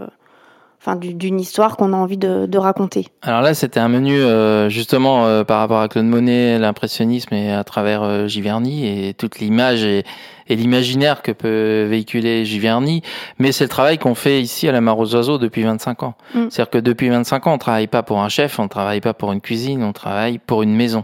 d'une 0.96 1.40
histoire 1.40 1.78
qu'on 1.78 1.94
a 1.94 1.98
envie 1.98 2.18
de, 2.18 2.58
raconter. 2.58 3.08
Alors 3.22 3.42
là, 3.42 3.54
c'était 3.54 3.80
un 3.80 3.88
menu 3.88 4.20
euh, 4.20 4.68
justement 4.70 5.26
euh, 5.26 5.44
par 5.44 5.60
rapport 5.60 5.80
à 5.80 5.88
Claude 5.88 6.06
Monet, 6.06 6.58
l'impressionnisme 6.58 7.36
et 7.36 7.52
à 7.52 7.64
travers 7.64 8.02
euh, 8.02 8.28
Giverny 8.28 8.88
et 8.88 9.14
toute 9.14 9.38
l'image 9.40 9.84
et, 9.84 10.04
l'imaginaire 10.50 11.22
que 11.22 11.32
peut 11.32 11.84
véhiculer 11.84 12.46
Giverny. 12.46 13.04
Mais 13.38 13.52
c'est 13.52 13.66
le 13.66 13.70
travail 13.70 13.98
qu'on 14.00 14.16
fait 14.16 14.42
ici 14.42 14.68
à 14.68 14.72
la 14.72 14.82
Mare 14.82 14.98
aux 14.98 15.14
Oiseaux 15.14 15.38
depuis 15.38 15.64
25 15.64 16.04
ans. 16.04 16.16
Mm. 16.34 16.48
C'est-à-dire 16.50 16.70
que 16.72 16.78
depuis 16.78 17.10
25 17.10 17.48
ans, 17.48 17.54
on 17.54 17.58
travaille 17.58 17.88
pas 17.88 18.02
pour 18.02 18.22
un 18.22 18.30
chef, 18.30 18.58
on 18.58 18.68
travaille 18.68 19.02
pas 19.02 19.14
pour 19.14 19.34
une 19.34 19.42
cuisine, 19.42 19.84
on 19.84 19.94
travaille 19.94 20.40
pour 20.40 20.64
une 20.64 20.74
maison. 20.74 21.04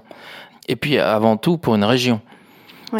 Et 0.69 0.75
puis 0.75 0.97
avant 0.97 1.37
tout 1.37 1.57
pour 1.57 1.75
une 1.75 1.83
région. 1.83 2.21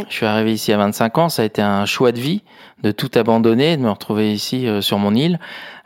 Je 0.09 0.13
suis 0.13 0.25
arrivé 0.25 0.53
ici 0.53 0.73
à 0.73 0.77
25 0.77 1.17
ans, 1.19 1.29
ça 1.29 1.43
a 1.43 1.45
été 1.45 1.61
un 1.61 1.85
choix 1.85 2.11
de 2.11 2.19
vie 2.19 2.41
de 2.81 2.91
tout 2.91 3.11
abandonner, 3.13 3.77
de 3.77 3.81
me 3.83 3.91
retrouver 3.91 4.33
ici 4.33 4.67
sur 4.81 4.97
mon 4.97 5.13
île 5.13 5.39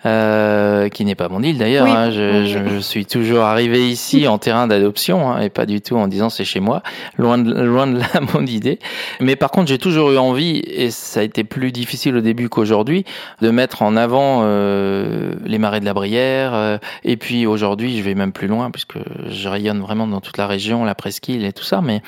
euh, 0.07 0.89
qui 0.89 1.06
n'est 1.06 1.15
pas 1.15 1.30
mon 1.30 1.44
île 1.44 1.57
d'ailleurs. 1.57 1.86
Hein. 1.86 2.11
Je, 2.11 2.45
je, 2.45 2.80
suis 2.80 3.06
toujours 3.06 3.42
arrivé 3.42 3.90
ici 3.90 4.28
en 4.28 4.37
terrain 4.37 4.68
d'adoption 4.68 5.31
hein, 5.31 5.42
et 5.42 5.49
pas 5.49 5.66
du 5.66 5.81
tout 5.81 5.95
en 5.95 6.07
disant 6.07 6.30
c'est 6.30 6.45
chez 6.45 6.59
moi. 6.59 6.81
Loin 7.18 7.37
de, 7.37 7.54
loin 7.54 7.87
de 7.87 7.99
là 7.99 8.07
mon 8.33 8.45
idée. 8.45 8.80
Mais 9.19 9.35
par 9.35 9.52
contre, 9.52 9.68
j'ai 9.68 9.78
toujours 9.78 10.11
eu 10.11 10.18
envie 10.18 10.61
et 10.66 10.92
ça 10.92 11.19
a 11.19 11.23
été 11.23 11.44
plus 11.44 11.71
difficile 11.71 12.16
au 12.16 12.21
début 12.21 12.49
qu'aujourd'hui 12.49 13.04
de 13.42 13.49
mettre 13.49 13.81
en 13.81 13.95
avant 13.95 14.42
euh, 14.44 15.33
les 15.45 15.57
marais 15.57 15.80
de 15.80 15.85
la 15.85 15.94
Brière. 15.94 16.54
Euh, 16.54 16.78
et 17.04 17.18
puis 17.18 17.45
aujourd'hui, 17.45 17.97
je 17.97 18.04
vais 18.04 18.16
même 18.16 18.31
plus 18.31 18.47
loin 18.47 18.71
puisque 18.71 18.97
je 19.30 19.49
rayonne 19.49 19.81
vraiment 19.81 20.07
dans 20.07 20.21
toute 20.21 20.37
la 20.37 20.47
région, 20.47 20.85
la 20.85 20.95
presqu'île 20.95 21.44
et 21.45 21.54
tout 21.54 21.66
ça. 21.66 21.81
Mais 21.81 22.02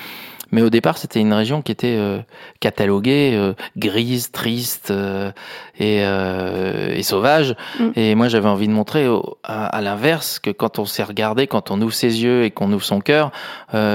mais 0.52 0.62
au 0.62 0.70
départ, 0.70 0.98
c'était 0.98 1.20
une 1.20 1.32
région 1.32 1.62
qui 1.62 1.72
était 1.72 1.96
euh, 1.98 2.20
cataloguée 2.60 3.32
euh, 3.34 3.54
grise, 3.76 4.30
triste 4.30 4.90
euh, 4.90 5.32
et, 5.78 5.98
et, 6.98 7.02
sauvage. 7.02 7.54
Mm. 7.78 7.90
Et 7.96 8.14
moi, 8.14 8.28
j'avais 8.28 8.48
envie 8.48 8.68
de 8.68 8.72
montrer 8.72 9.06
à, 9.44 9.66
à 9.66 9.80
l'inverse 9.80 10.38
que 10.38 10.50
quand 10.50 10.78
on 10.78 10.84
s'est 10.84 11.02
regardé, 11.02 11.46
quand 11.46 11.70
on 11.70 11.80
ouvre 11.80 11.94
ses 11.94 12.22
yeux 12.22 12.44
et 12.44 12.50
qu'on 12.50 12.72
ouvre 12.72 12.84
son 12.84 13.00
cœur, 13.00 13.32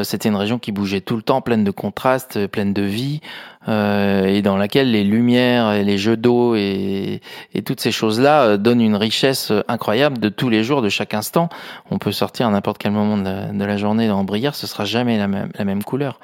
c'était 0.04 0.30
une 0.30 0.36
région 0.36 0.58
qui 0.58 0.72
bougeait 0.72 1.02
tout 1.02 1.16
le 1.16 1.22
temps, 1.22 1.42
pleine 1.42 1.64
de 1.64 1.72
contrastes, 1.72 2.48
pleine 2.48 2.74
de 2.74 2.82
vie. 2.82 3.22
Euh, 3.68 4.26
et 4.26 4.42
dans 4.42 4.58
laquelle 4.58 4.92
les 4.92 5.04
lumières 5.04 5.72
et 5.74 5.84
les 5.84 5.98
jeux 5.98 6.18
d'eau 6.18 6.56
et, 6.56 7.22
toutes 7.66 7.80
ces 7.80 7.92
choses-là 7.92 8.44
euh, 8.44 8.58
donnent 8.58 8.82
une 8.82 8.96
richesse 8.96 9.52
incroyable 9.68 10.20
de 10.20 10.30
tous 10.30 10.50
les 10.50 10.64
jours, 10.64 10.82
de 10.82 10.90
chaque 10.90 11.14
instant. 11.14 11.50
On 11.90 11.98
peut 11.98 12.12
sortir 12.12 12.48
à 12.48 12.52
n'importe 12.52 12.78
quel 12.78 12.92
moment 12.92 13.18
de 13.18 13.64
la, 13.66 13.78
journée 13.78 14.08
dans 14.08 14.24
Brière, 14.24 14.56
ce 14.56 14.68
sera 14.68 14.86
jamais 14.86 15.18
la 15.18 15.28
même, 15.28 15.84
couleur. 15.84 16.20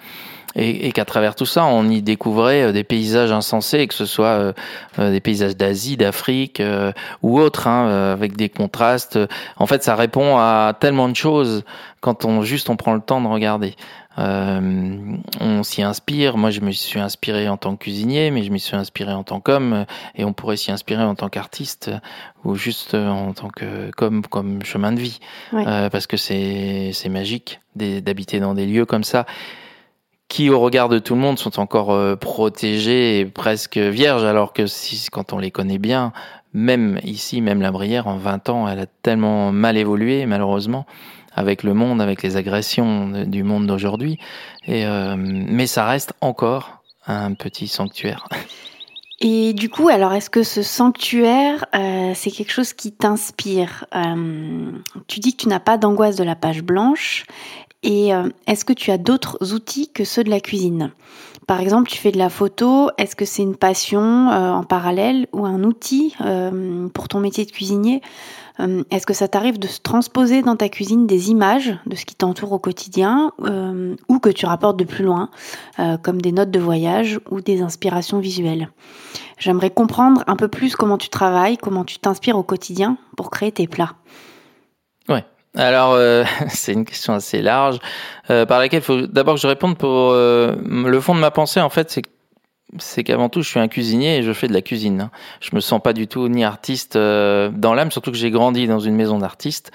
Et, 0.56 0.88
et 0.88 0.92
qu'à 0.92 1.06
travers 1.06 1.36
tout 1.36 1.46
ça, 1.46 1.64
on 1.66 1.90
y 1.90 2.02
découvrait 2.02 2.64
euh, 2.64 2.72
des 2.72 2.84
paysages 2.84 3.32
insensés, 3.32 3.88
que 3.88 3.94
ce 3.94 4.06
soit 4.06 4.54
des 4.98 5.20
paysages 5.20 5.56
d'Asie, 5.56 5.98
d'Afrique 5.98 6.62
ou 7.22 7.40
autres, 7.40 7.68
hein, 7.68 8.12
avec 8.12 8.36
des 8.36 8.50
contrastes. 8.50 9.18
En 9.58 9.66
fait, 9.66 9.84
ça 9.84 9.96
répond 9.96 10.38
à 10.38 10.76
tellement 10.80 11.10
de 11.10 11.16
choses 11.16 11.64
quand 12.02 12.26
on 12.26 12.42
juste 12.42 12.70
on 12.70 12.76
prend 12.76 12.94
le 12.94 13.02
temps 13.02 13.22
de 13.22 13.28
regarder. 13.28 13.76
Euh, 14.22 15.18
on 15.40 15.64
s'y 15.64 15.82
inspire. 15.82 16.38
Moi, 16.38 16.52
je 16.52 16.62
me 16.62 16.72
suis 16.72 17.00
inspiré 17.00 17.50
en 17.50 17.58
tant 17.58 17.76
que 17.76 17.84
cuisinier, 17.84 18.32
mais 18.32 18.44
je 18.44 18.52
me 18.52 18.58
suis 18.58 18.76
inspiré 18.76 19.12
en 19.12 19.24
tant 19.24 19.40
qu'homme, 19.40 19.86
et 20.16 20.24
on 20.24 20.34
pourrait 20.34 20.58
s'y 20.58 20.72
inspirer 20.72 21.04
en 21.04 21.16
tant 21.16 21.30
qu'artiste 21.30 21.92
ou 22.44 22.56
juste 22.56 22.94
en 22.94 23.34
tant 23.34 23.50
que 23.50 23.90
comme 23.92 24.26
comme 24.26 24.64
chemin 24.64 24.92
de 24.92 25.00
vie, 25.00 25.20
euh, 25.54 25.90
parce 25.90 26.08
que 26.08 26.18
c'est 26.18 26.92
c'est 26.94 27.10
magique 27.10 27.60
d'habiter 27.76 28.40
dans 28.40 28.54
des 28.54 28.66
lieux 28.66 28.86
comme 28.86 29.04
ça 29.04 29.26
qui 30.28 30.50
au 30.50 30.60
regard 30.60 30.88
de 30.88 30.98
tout 30.98 31.16
le 31.16 31.20
monde 31.20 31.38
sont 31.38 31.60
encore 31.60 31.92
euh, 31.92 32.16
protégés 32.16 33.20
et 33.20 33.26
presque 33.26 33.78
vierges 33.78 34.24
alors 34.24 34.54
que 34.54 34.66
si 34.66 35.10
quand 35.12 35.34
on 35.34 35.40
les 35.40 35.52
connaît 35.52 35.78
bien 35.78 36.14
même 36.54 37.00
ici, 37.04 37.42
même 37.42 37.62
la 37.62 37.72
Brière, 37.72 38.08
en 38.08 38.18
20 38.18 38.50
ans, 38.50 38.68
elle 38.68 38.80
a 38.80 38.86
tellement 38.86 39.52
mal 39.52 39.78
évolué, 39.78 40.26
malheureusement, 40.26 40.86
avec 41.34 41.64
le 41.64 41.74
monde, 41.74 42.02
avec 42.02 42.24
les 42.24 42.38
agressions 42.38 43.24
du 43.26 43.44
monde 43.44 43.68
d'aujourd'hui. 43.68 44.20
Euh, 44.70 45.16
mais 45.18 45.68
ça 45.68 45.86
reste 45.86 46.14
encore 46.22 46.84
un 47.08 47.34
petit 47.34 47.68
sanctuaire. 47.68 48.28
Et 49.24 49.54
du 49.54 49.70
coup, 49.70 49.88
alors 49.88 50.14
est-ce 50.14 50.32
que 50.32 50.42
ce 50.42 50.64
sanctuaire, 50.64 51.66
euh, 51.76 52.12
c'est 52.16 52.32
quelque 52.32 52.52
chose 52.52 52.74
qui 52.74 52.92
t'inspire? 52.92 53.86
Euh, 53.94 54.72
Tu 55.08 55.20
dis 55.20 55.36
que 55.36 55.44
tu 55.44 55.48
n'as 55.48 55.60
pas 55.60 55.78
d'angoisse 55.78 56.16
de 56.16 56.24
la 56.24 56.36
page 56.36 56.64
blanche. 56.64 57.26
Et 57.84 58.10
est-ce 58.46 58.64
que 58.64 58.74
tu 58.74 58.92
as 58.92 59.00
d'autres 59.00 59.56
outils 59.56 59.92
que 59.92 60.04
ceux 60.04 60.24
de 60.24 60.30
la 60.30 60.40
cuisine? 60.40 60.92
Par 61.48 61.60
exemple, 61.60 61.90
tu 61.90 61.98
fais 61.98 62.12
de 62.12 62.18
la 62.18 62.30
photo. 62.30 62.90
Est-ce 62.98 63.16
que 63.16 63.26
c'est 63.26 63.42
une 63.42 63.56
passion 63.56 64.30
en 64.30 64.64
parallèle 64.64 65.28
ou 65.34 65.46
un 65.46 65.64
outil 65.64 66.16
pour 66.94 67.08
ton 67.08 67.20
métier 67.20 67.46
de 67.46 67.52
cuisinier 67.52 68.02
euh, 68.62 68.84
est-ce 68.92 69.06
que 69.06 69.14
ça 69.14 69.28
t'arrive 69.28 69.60
de 69.60 69.68
se 69.68 69.80
transposer 69.80 70.42
dans 70.42 70.56
ta 70.56 70.70
cuisine 70.70 71.08
des 71.08 71.32
images 71.32 71.74
de 71.86 71.96
ce 71.96 72.06
qui 72.06 72.16
t'entoure 72.16 72.52
au 72.52 72.60
quotidien 72.60 73.32
euh, 73.42 73.96
ou 74.10 74.20
que 74.20 74.30
tu 74.30 74.46
rapportes 74.46 74.78
de 74.78 74.84
plus 74.84 75.04
loin, 75.04 75.30
euh, 75.80 75.98
comme 75.98 76.22
des 76.22 76.32
notes 76.32 76.52
de 76.52 76.60
voyage 76.60 77.20
ou 77.30 77.42
des 77.42 77.62
inspirations 77.62 78.20
visuelles? 78.20 78.70
J'aimerais 79.38 79.72
comprendre 79.72 80.24
un 80.28 80.36
peu 80.36 80.48
plus 80.48 80.76
comment 80.76 80.98
tu 80.98 81.10
travailles, 81.10 81.58
comment 81.58 81.84
tu 81.84 81.98
t'inspires 81.98 82.38
au 82.38 82.44
quotidien 82.44 82.98
pour 83.18 83.32
créer 83.32 83.52
tes 83.52 83.68
plats. 83.68 83.96
Alors, 85.58 85.98
c'est 86.50 86.74
une 86.74 86.86
question 86.86 87.14
assez 87.14 87.42
large, 87.42 87.80
par 88.28 88.60
laquelle 88.60 88.80
il 88.80 88.86
faut 88.86 89.02
d'abord 89.02 89.36
que 89.36 89.42
je 89.42 89.48
réponde 89.48 89.78
pour 89.78 90.14
le 90.14 91.00
fond 91.02 91.16
de 91.16 91.20
ma 91.20 91.32
pensée, 91.32 91.60
en 91.62 91.70
fait, 91.70 91.92
c'est 91.92 92.04
c'est 92.80 93.04
qu'avant 93.04 93.30
tout, 93.30 93.42
je 93.42 93.50
suis 93.50 93.60
un 93.60 93.68
cuisinier 93.68 94.18
et 94.18 94.24
je 94.24 94.32
fais 94.32 94.48
de 94.48 94.54
la 94.54 94.62
cuisine. 94.62 95.10
Je 95.42 95.50
me 95.54 95.60
sens 95.60 95.82
pas 95.82 95.94
du 95.94 96.08
tout 96.08 96.28
ni 96.30 96.44
artiste 96.44 96.96
euh, 96.96 97.50
dans 97.50 97.74
l'âme, 97.74 97.92
surtout 97.92 98.12
que 98.12 98.18
j'ai 98.18 98.32
grandi 98.32 98.68
dans 98.68 98.80
une 98.80 98.96
maison 98.96 99.20
d'artistes, 99.20 99.72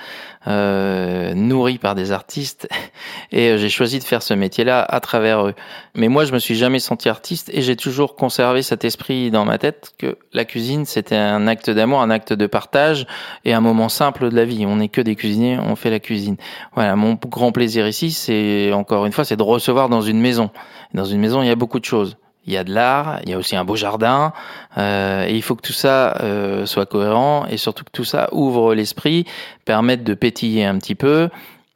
euh, 0.47 1.35
nourri 1.35 1.79
par 1.79 1.95
des 1.95 2.13
artistes, 2.13 2.69
et 3.33 3.51
euh, 3.51 3.59
j'ai 3.59 3.69
choisi 3.69 3.99
de 3.99 4.05
faire 4.05 4.23
ce 4.23 4.35
métier-là 4.35 4.83
à 4.83 5.01
travers 5.01 5.47
eux. 5.47 5.55
Mais 5.95 6.09
moi, 6.09 6.25
je 6.25 6.33
me 6.33 6.39
suis 6.39 6.55
jamais 6.55 6.79
senti 6.79 7.09
artiste 7.09 7.51
et 7.53 7.63
j'ai 7.63 7.77
toujours 7.77 8.17
conservé 8.17 8.63
cet 8.63 8.85
esprit 8.85 9.31
dans 9.31 9.45
ma 9.45 9.59
tête 9.59 9.93
que 9.99 10.17
la 10.33 10.45
cuisine, 10.45 10.87
c'était 10.87 11.17
un 11.17 11.47
acte 11.49 11.71
d'amour, 11.71 12.01
un 12.01 12.11
acte 12.11 12.33
de 12.33 12.47
partage 12.47 13.07
et 13.45 13.53
un 13.53 13.61
moment 13.61 13.89
simple 13.89 14.31
de 14.31 14.37
la 14.37 14.45
vie. 14.45 14.65
On 14.67 14.77
n'est 14.77 14.89
que 14.89 15.01
des 15.03 15.17
cuisiniers, 15.17 15.59
on 15.59 15.77
fait 15.77 15.91
la 15.91 16.01
cuisine. 16.01 16.37
Voilà, 16.75 16.97
mon 16.97 17.15
grand 17.15 17.53
plaisir 17.53 17.87
ici, 17.87 18.11
c'est 18.11 18.73
encore 18.73 19.07
une 19.07 19.13
fois, 19.13 19.25
c'est 19.25 19.37
de 19.37 19.43
recevoir 19.43 19.89
dans 19.89 20.03
une 20.03 20.21
maison. 20.21 20.51
Dans 20.95 21.05
une 21.05 21.21
maison, 21.21 21.43
il 21.43 21.49
y 21.49 21.51
a 21.51 21.57
beaucoup 21.57 21.81
de 21.81 21.85
choses 21.85 22.17
il 22.47 22.53
y 22.53 22.57
a 22.57 22.65
de 22.65 22.73
l'art, 22.73 23.21
il 23.25 23.31
y 23.31 23.33
a 23.33 23.39
aussi 23.39 23.57
un 23.57 23.65
beau 23.65 23.77
jardin, 23.77 24.33
euh, 24.79 25.27
et 25.27 25.35
il 25.35 25.43
faut 25.43 25.57
que 25.57 25.63
tout 25.63 25.73
ça 25.73 26.17
euh, 26.21 26.67
soit 26.67 26.87
cohérent 26.87 27.47
et 27.51 27.57
surtout 27.57 27.85
que 27.85 27.91
tout 27.91 28.05
ça 28.05 28.29
ouvre 28.33 28.75
l'esprit, 28.75 29.27
permette 29.65 30.05
de 30.05 30.15
pétiller 30.15 30.65
un 30.65 30.79
petit 30.79 30.95
peu, 30.95 31.29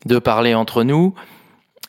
de 0.07 0.19
parler 0.19 0.55
entre 0.55 0.85
nous 0.85 1.15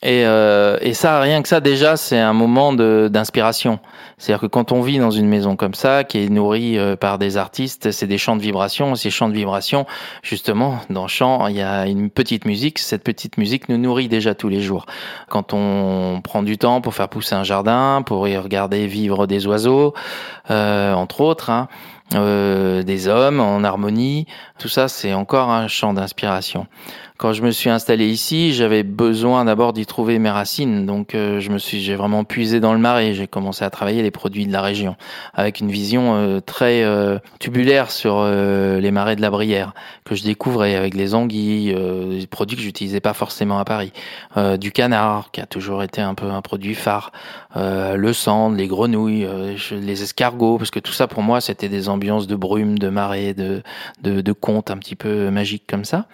et, 0.02 0.26
euh, 0.26 0.78
et, 0.80 0.94
ça, 0.94 1.20
rien 1.20 1.42
que 1.42 1.48
ça, 1.48 1.60
déjà, 1.60 1.96
c'est 1.96 2.18
un 2.18 2.32
moment 2.32 2.72
d'inspiration. 2.72 3.78
C'est-à-dire 4.18 4.40
que 4.40 4.46
quand 4.46 4.72
on 4.72 4.82
vit 4.82 4.98
dans 4.98 5.12
une 5.12 5.28
maison 5.28 5.54
comme 5.54 5.74
ça, 5.74 6.02
qui 6.02 6.24
est 6.24 6.28
nourrie 6.28 6.76
euh, 6.76 6.96
par 6.96 7.18
des 7.18 7.36
artistes, 7.36 7.92
c'est 7.92 8.08
des 8.08 8.18
champs 8.18 8.34
de 8.34 8.42
vibration. 8.42 8.96
Ces 8.96 9.10
champs 9.10 9.28
de 9.28 9.34
vibration, 9.34 9.86
justement, 10.22 10.80
dans 10.90 11.06
chant, 11.06 11.46
il 11.46 11.56
y 11.56 11.62
a 11.62 11.86
une 11.86 12.10
petite 12.10 12.46
musique. 12.46 12.80
Cette 12.80 13.04
petite 13.04 13.38
musique 13.38 13.68
nous 13.68 13.78
nourrit 13.78 14.08
déjà 14.08 14.34
tous 14.34 14.48
les 14.48 14.60
jours. 14.60 14.86
Quand 15.28 15.52
on 15.52 16.20
prend 16.22 16.42
du 16.42 16.58
temps 16.58 16.80
pour 16.80 16.94
faire 16.94 17.08
pousser 17.08 17.36
un 17.36 17.44
jardin, 17.44 18.02
pour 18.04 18.26
y 18.26 18.36
regarder 18.36 18.88
vivre 18.88 19.28
des 19.28 19.46
oiseaux, 19.46 19.94
euh, 20.50 20.94
entre 20.94 21.20
autres, 21.20 21.50
hein, 21.50 21.68
euh, 22.14 22.82
des 22.82 23.08
hommes 23.08 23.40
en 23.40 23.64
harmonie, 23.64 24.26
tout 24.62 24.68
ça, 24.68 24.86
c'est 24.86 25.12
encore 25.12 25.50
un 25.50 25.66
champ 25.66 25.92
d'inspiration. 25.92 26.68
Quand 27.22 27.32
je 27.32 27.42
me 27.42 27.52
suis 27.52 27.70
installé 27.70 28.08
ici, 28.08 28.52
j'avais 28.52 28.82
besoin 28.82 29.44
d'abord 29.44 29.72
d'y 29.72 29.86
trouver 29.86 30.18
mes 30.18 30.28
racines. 30.28 30.86
Donc 30.86 31.14
euh, 31.14 31.38
je 31.38 31.50
me 31.50 31.58
suis, 31.58 31.80
j'ai 31.80 31.94
vraiment 31.94 32.24
puisé 32.24 32.58
dans 32.58 32.72
le 32.72 32.80
marais. 32.80 33.14
J'ai 33.14 33.28
commencé 33.28 33.64
à 33.64 33.70
travailler 33.70 34.02
les 34.02 34.10
produits 34.10 34.44
de 34.44 34.52
la 34.52 34.60
région 34.60 34.96
avec 35.32 35.60
une 35.60 35.70
vision 35.70 36.16
euh, 36.16 36.40
très 36.40 36.82
euh, 36.82 37.20
tubulaire 37.38 37.92
sur 37.92 38.24
les 38.24 38.90
marais 38.90 39.14
de 39.14 39.20
la 39.20 39.30
Brière 39.30 39.72
que 40.04 40.16
je 40.16 40.24
découvrais 40.24 40.74
avec 40.74 40.94
les 40.94 41.14
anguilles, 41.14 41.72
des 41.72 42.26
produits 42.26 42.56
que 42.56 42.62
j'utilisais 42.62 43.00
pas 43.00 43.14
forcément 43.14 43.58
à 43.58 43.64
Paris, 43.64 43.92
du 44.58 44.72
canard 44.72 45.30
qui 45.30 45.40
a 45.40 45.46
toujours 45.46 45.82
été 45.82 46.00
un 46.00 46.14
peu 46.14 46.26
un 46.26 46.42
produit 46.42 46.74
phare, 46.74 47.12
le 47.54 48.12
sand, 48.12 48.56
les 48.56 48.66
grenouilles, 48.66 49.28
les 49.70 50.02
escargots, 50.02 50.58
parce 50.58 50.70
que 50.70 50.80
tout 50.80 50.92
ça 50.92 51.06
pour 51.06 51.22
moi 51.22 51.40
c'était 51.40 51.68
des 51.68 51.88
ambiances 51.88 52.26
de 52.26 52.34
brume, 52.34 52.78
de 52.78 52.90
de 53.32 53.62
de, 54.02 54.20
de 54.20 54.32
un 54.58 54.78
petit 54.78 54.96
peu 54.96 55.30
magiques 55.30 55.64
comme 55.66 55.84
ça. 55.84 56.06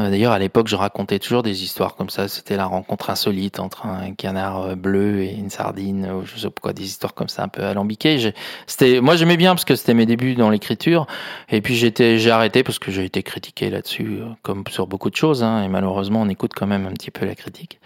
Euh, 0.00 0.10
d'ailleurs, 0.10 0.32
à 0.32 0.38
l'époque, 0.38 0.68
je 0.68 0.76
racontais 0.76 1.18
toujours 1.18 1.42
des 1.42 1.64
histoires 1.64 1.96
comme 1.96 2.10
ça. 2.10 2.28
C'était 2.28 2.56
la 2.56 2.66
rencontre 2.66 3.10
insolite 3.10 3.58
entre 3.58 3.86
un 3.86 4.12
canard 4.12 4.62
euh, 4.62 4.74
bleu 4.76 5.22
et 5.22 5.32
une 5.32 5.50
sardine, 5.50 6.08
ou 6.12 6.24
je 6.24 6.38
sais 6.38 6.50
pas 6.50 6.60
quoi, 6.60 6.72
des 6.72 6.84
histoires 6.84 7.14
comme 7.14 7.28
ça 7.28 7.42
un 7.42 7.48
peu 7.48 7.64
alambiquées. 7.64 8.32
C'était, 8.66 9.00
moi, 9.00 9.16
j'aimais 9.16 9.36
bien 9.36 9.54
parce 9.54 9.64
que 9.64 9.74
c'était 9.74 9.94
mes 9.94 10.06
débuts 10.06 10.34
dans 10.34 10.50
l'écriture. 10.50 11.06
Et 11.48 11.60
puis 11.60 11.74
j'étais, 11.74 12.18
j'ai 12.18 12.30
arrêté 12.30 12.62
parce 12.62 12.78
que 12.78 12.92
j'ai 12.92 13.04
été 13.04 13.22
critiqué 13.22 13.70
là-dessus, 13.70 14.18
euh, 14.20 14.26
comme 14.42 14.62
sur 14.68 14.86
beaucoup 14.86 15.10
de 15.10 15.16
choses. 15.16 15.42
Hein, 15.42 15.64
et 15.64 15.68
malheureusement, 15.68 16.22
on 16.22 16.28
écoute 16.28 16.52
quand 16.54 16.66
même 16.66 16.86
un 16.86 16.92
petit 16.92 17.10
peu 17.10 17.26
la 17.26 17.34
critique. 17.34 17.80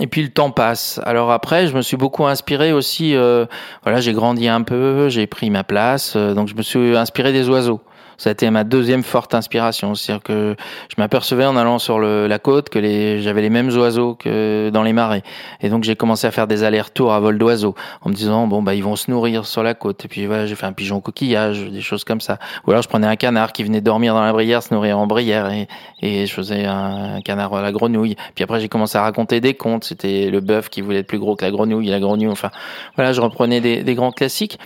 Et 0.00 0.06
puis 0.06 0.22
le 0.22 0.30
temps 0.30 0.50
passe. 0.50 1.00
Alors 1.04 1.30
après, 1.32 1.66
je 1.66 1.76
me 1.76 1.82
suis 1.82 1.98
beaucoup 1.98 2.24
inspiré 2.24 2.72
aussi. 2.72 3.14
voilà, 3.14 4.00
j'ai 4.00 4.14
grandi 4.14 4.48
un 4.48 4.62
peu, 4.62 5.10
j'ai 5.10 5.26
pris 5.26 5.50
ma 5.50 5.64
place, 5.64 6.16
donc 6.16 6.48
je 6.48 6.54
me 6.54 6.62
suis 6.62 6.96
inspiré 6.96 7.30
des 7.34 7.50
oiseaux. 7.50 7.82
Ça 8.18 8.30
a 8.30 8.32
été 8.32 8.48
ma 8.50 8.64
deuxième 8.64 9.02
forte 9.02 9.34
inspiration. 9.34 9.94
C'est-à-dire 9.94 10.22
que 10.22 10.56
je 10.88 10.94
m'apercevais 10.98 11.46
en 11.46 11.56
allant 11.56 11.78
sur 11.78 11.98
le, 11.98 12.26
la 12.26 12.38
côte 12.38 12.68
que 12.68 12.78
les, 12.78 13.20
j'avais 13.20 13.42
les 13.42 13.50
mêmes 13.50 13.70
oiseaux 13.76 14.14
que 14.14 14.70
dans 14.70 14.82
les 14.82 14.92
marais. 14.92 15.22
Et 15.60 15.68
donc 15.68 15.84
j'ai 15.84 15.96
commencé 15.96 16.26
à 16.26 16.30
faire 16.30 16.46
des 16.46 16.64
allers-retours 16.64 17.12
à 17.12 17.20
vol 17.20 17.38
d'oiseaux 17.38 17.74
en 18.02 18.10
me 18.10 18.14
disant 18.14 18.46
bon 18.46 18.62
bah 18.62 18.74
ils 18.74 18.84
vont 18.84 18.96
se 18.96 19.10
nourrir 19.10 19.46
sur 19.46 19.62
la 19.62 19.74
côte. 19.74 20.04
Et 20.04 20.08
puis 20.08 20.26
voilà, 20.26 20.46
j'ai 20.46 20.54
fait 20.54 20.66
un 20.66 20.72
pigeon 20.72 21.00
coquillage, 21.00 21.70
des 21.70 21.80
choses 21.80 22.04
comme 22.04 22.20
ça. 22.20 22.38
Ou 22.66 22.70
alors 22.70 22.82
je 22.82 22.88
prenais 22.88 23.06
un 23.06 23.16
canard 23.16 23.52
qui 23.52 23.64
venait 23.64 23.80
dormir 23.80 24.14
dans 24.14 24.22
la 24.22 24.32
brière, 24.32 24.62
se 24.62 24.72
nourrir 24.72 24.98
en 24.98 25.06
brière 25.06 25.50
et, 25.50 25.68
et 26.00 26.26
je 26.26 26.32
faisais 26.32 26.64
un, 26.64 27.20
canard 27.22 27.54
à 27.54 27.62
la 27.62 27.72
grenouille. 27.72 28.16
Puis 28.34 28.44
après 28.44 28.60
j'ai 28.60 28.68
commencé 28.68 28.98
à 28.98 29.02
raconter 29.02 29.40
des 29.40 29.54
contes. 29.54 29.84
C'était 29.84 30.30
le 30.30 30.40
bœuf 30.40 30.68
qui 30.68 30.80
voulait 30.80 31.00
être 31.00 31.06
plus 31.06 31.18
gros 31.18 31.36
que 31.36 31.44
la 31.44 31.50
grenouille, 31.50 31.88
la 31.88 32.00
grenouille. 32.00 32.28
Enfin 32.28 32.50
voilà, 32.96 33.12
je 33.12 33.20
reprenais 33.20 33.60
des, 33.60 33.82
des 33.82 33.94
grands 33.94 34.12
classiques. 34.12 34.58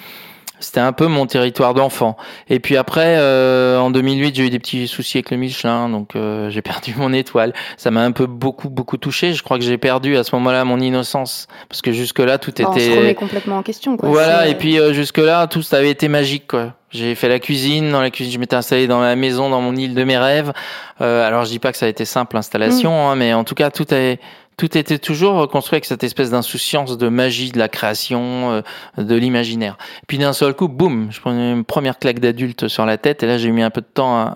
C'était 0.59 0.81
un 0.81 0.93
peu 0.93 1.07
mon 1.07 1.27
territoire 1.27 1.75
d'enfant. 1.75 2.17
Et 2.49 2.61
puis 2.61 2.79
après, 2.79 3.17
euh, 3.19 3.79
en 3.79 3.91
2008, 3.91 4.35
j'ai 4.35 4.47
eu 4.47 4.51
des 4.51 4.59
petits 4.59 4.89
soucis 4.89 5.19
avec 5.19 5.31
le 5.31 5.37
Michelin, 5.37 5.91
donc 5.91 6.17
euh, 6.17 6.49
j'ai 6.49 6.63
perdu 6.63 6.95
mon 6.97 7.13
étoile. 7.13 7.53
Ça 7.77 7.91
m'a 7.91 8.03
un 8.03 8.13
peu 8.13 8.27
beaucoup 8.27 8.71
beaucoup 8.71 8.97
touché. 8.97 9.35
Je 9.35 9.43
crois 9.43 9.59
que 9.59 9.65
j'ai 9.65 9.77
perdu 9.77 10.17
à 10.17 10.25
ce 10.25 10.35
moment-là 10.37 10.65
mon 10.65 10.81
innocence, 10.81 11.47
parce 11.69 11.83
que 11.83 11.93
jusque 11.93 12.21
là 12.21 12.39
tout 12.39 12.51
était. 12.51 12.65
On 12.65 12.75
se 12.75 12.91
remet 12.91 13.15
complètement 13.15 13.59
en 13.59 13.63
question. 13.63 13.97
Quoi. 13.99 14.09
Voilà. 14.09 14.49
Et 14.49 14.55
puis 14.55 14.81
euh, 14.81 14.95
jusque 14.95 15.19
là 15.19 15.47
tout 15.47 15.63
avait 15.73 15.91
été 15.91 16.09
magique. 16.09 16.47
Quoi. 16.47 16.73
J'ai 16.91 17.15
fait 17.15 17.29
la 17.29 17.39
cuisine. 17.39 17.93
Dans 17.93 18.01
la 18.01 18.11
cuisine, 18.11 18.33
je 18.33 18.39
m'étais 18.39 18.57
installé 18.57 18.87
dans 18.87 19.01
la 19.01 19.15
maison, 19.15 19.51
dans 19.51 19.61
mon 19.61 19.77
île 19.77 19.95
de 19.95 20.05
mes 20.05 20.17
rêves. 20.17 20.53
alors 21.01 21.45
je 21.45 21.51
dis 21.51 21.59
pas 21.59 21.73
que 21.73 21.79
ça 21.79 21.85
a 21.85 21.89
été 21.91 22.07
simple 22.07 22.37
l'installation, 22.37 22.91
mm. 22.91 23.11
hein, 23.11 23.17
mais 23.17 23.35
en 23.35 23.45
tout 23.45 23.55
cas 23.55 23.71
tout 23.71 23.87
a 23.91 24.17
tout 24.57 24.79
était 24.79 24.99
toujours 24.99 25.49
construit 25.49 25.77
avec 25.77 25.85
cette 25.85 26.03
espèce 26.03 26.31
d'insouciance 26.31 26.97
de 26.97 27.09
magie 27.09 27.53
de 27.53 27.59
la 27.59 27.69
création, 27.69 28.53
euh, 28.53 28.63
de 29.03 29.15
l'imaginaire. 29.15 29.77
Puis 30.07 30.19
d'un 30.19 30.33
seul 30.33 30.55
coup, 30.55 30.69
boum, 30.69 31.09
je 31.11 31.21
prenais 31.21 31.53
une 31.53 31.65
première 31.65 31.99
claque 31.99 32.21
d'adulte 32.21 32.69
sur 32.69 32.87
la 32.87 32.97
tête 32.97 33.23
et 33.23 33.27
là 33.27 33.39
j'ai 33.39 33.51
mis 33.51 33.63
un 33.63 33.71
peu 33.71 33.83
de 33.83 33.87
temps 33.87 34.17
à, 34.17 34.35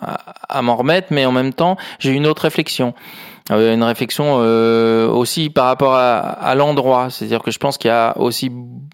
à 0.48 0.62
m'en 0.62 0.76
remettre, 0.76 1.08
mais 1.10 1.24
en 1.24 1.32
même 1.32 1.54
temps 1.54 1.76
j'ai 1.98 2.10
eu 2.10 2.14
une 2.14 2.26
autre 2.26 2.42
réflexion. 2.42 2.94
Euh, 3.50 3.74
une 3.74 3.82
réflexion 3.82 4.38
euh, 4.38 5.08
aussi 5.08 5.50
par 5.50 5.66
rapport 5.66 5.94
à, 5.94 6.18
à 6.18 6.54
l'endroit. 6.54 7.10
C'est-à-dire 7.10 7.42
que 7.42 7.50
je 7.50 7.58
pense 7.58 7.78
qu'il 7.78 7.88
y 7.88 7.92
a 7.92 8.16
aussi 8.18 8.50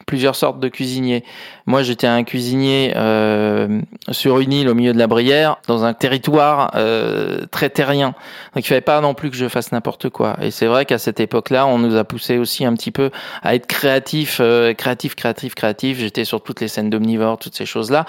plusieurs 0.07 0.37
sortes 0.37 0.61
de 0.61 0.69
cuisiniers. 0.69 1.25
Moi, 1.67 1.83
j'étais 1.83 2.07
un 2.07 2.23
cuisinier 2.23 2.93
euh, 2.97 3.81
sur 4.11 4.39
une 4.39 4.53
île 4.53 4.69
au 4.69 4.75
milieu 4.75 4.93
de 4.93 4.99
la 4.99 5.09
Brière, 5.09 5.57
dans 5.67 5.85
un 5.85 5.95
territoire 5.95 6.71
euh, 6.77 7.45
très 7.51 7.71
terrien. 7.71 8.15
Donc, 8.55 8.65
il 8.65 8.69
fallait 8.69 8.81
pas 8.81 9.01
non 9.01 9.15
plus 9.15 9.31
que 9.31 9.37
je 9.37 9.49
fasse 9.49 9.73
n'importe 9.73 10.09
quoi. 10.09 10.37
Et 10.41 10.51
c'est 10.51 10.67
vrai 10.67 10.85
qu'à 10.87 10.99
cette 10.99 11.21
époque-là, 11.21 11.67
on 11.67 11.79
nous 11.79 11.97
a 11.97 12.05
poussé 12.05 12.39
aussi 12.39 12.65
un 12.65 12.75
petit 12.75 12.93
peu 12.93 13.11
à 13.43 13.55
être 13.55 13.67
créatif, 13.67 14.39
euh, 14.41 14.75
créatif, 14.75 15.17
créatif, 15.17 15.55
créatif. 15.55 15.99
J'étais 15.99 16.25
sur 16.25 16.43
toutes 16.43 16.61
les 16.61 16.69
scènes 16.69 16.89
d'omnivores, 16.89 17.39
toutes 17.39 17.57
ces 17.57 17.67
choses-là. 17.67 18.07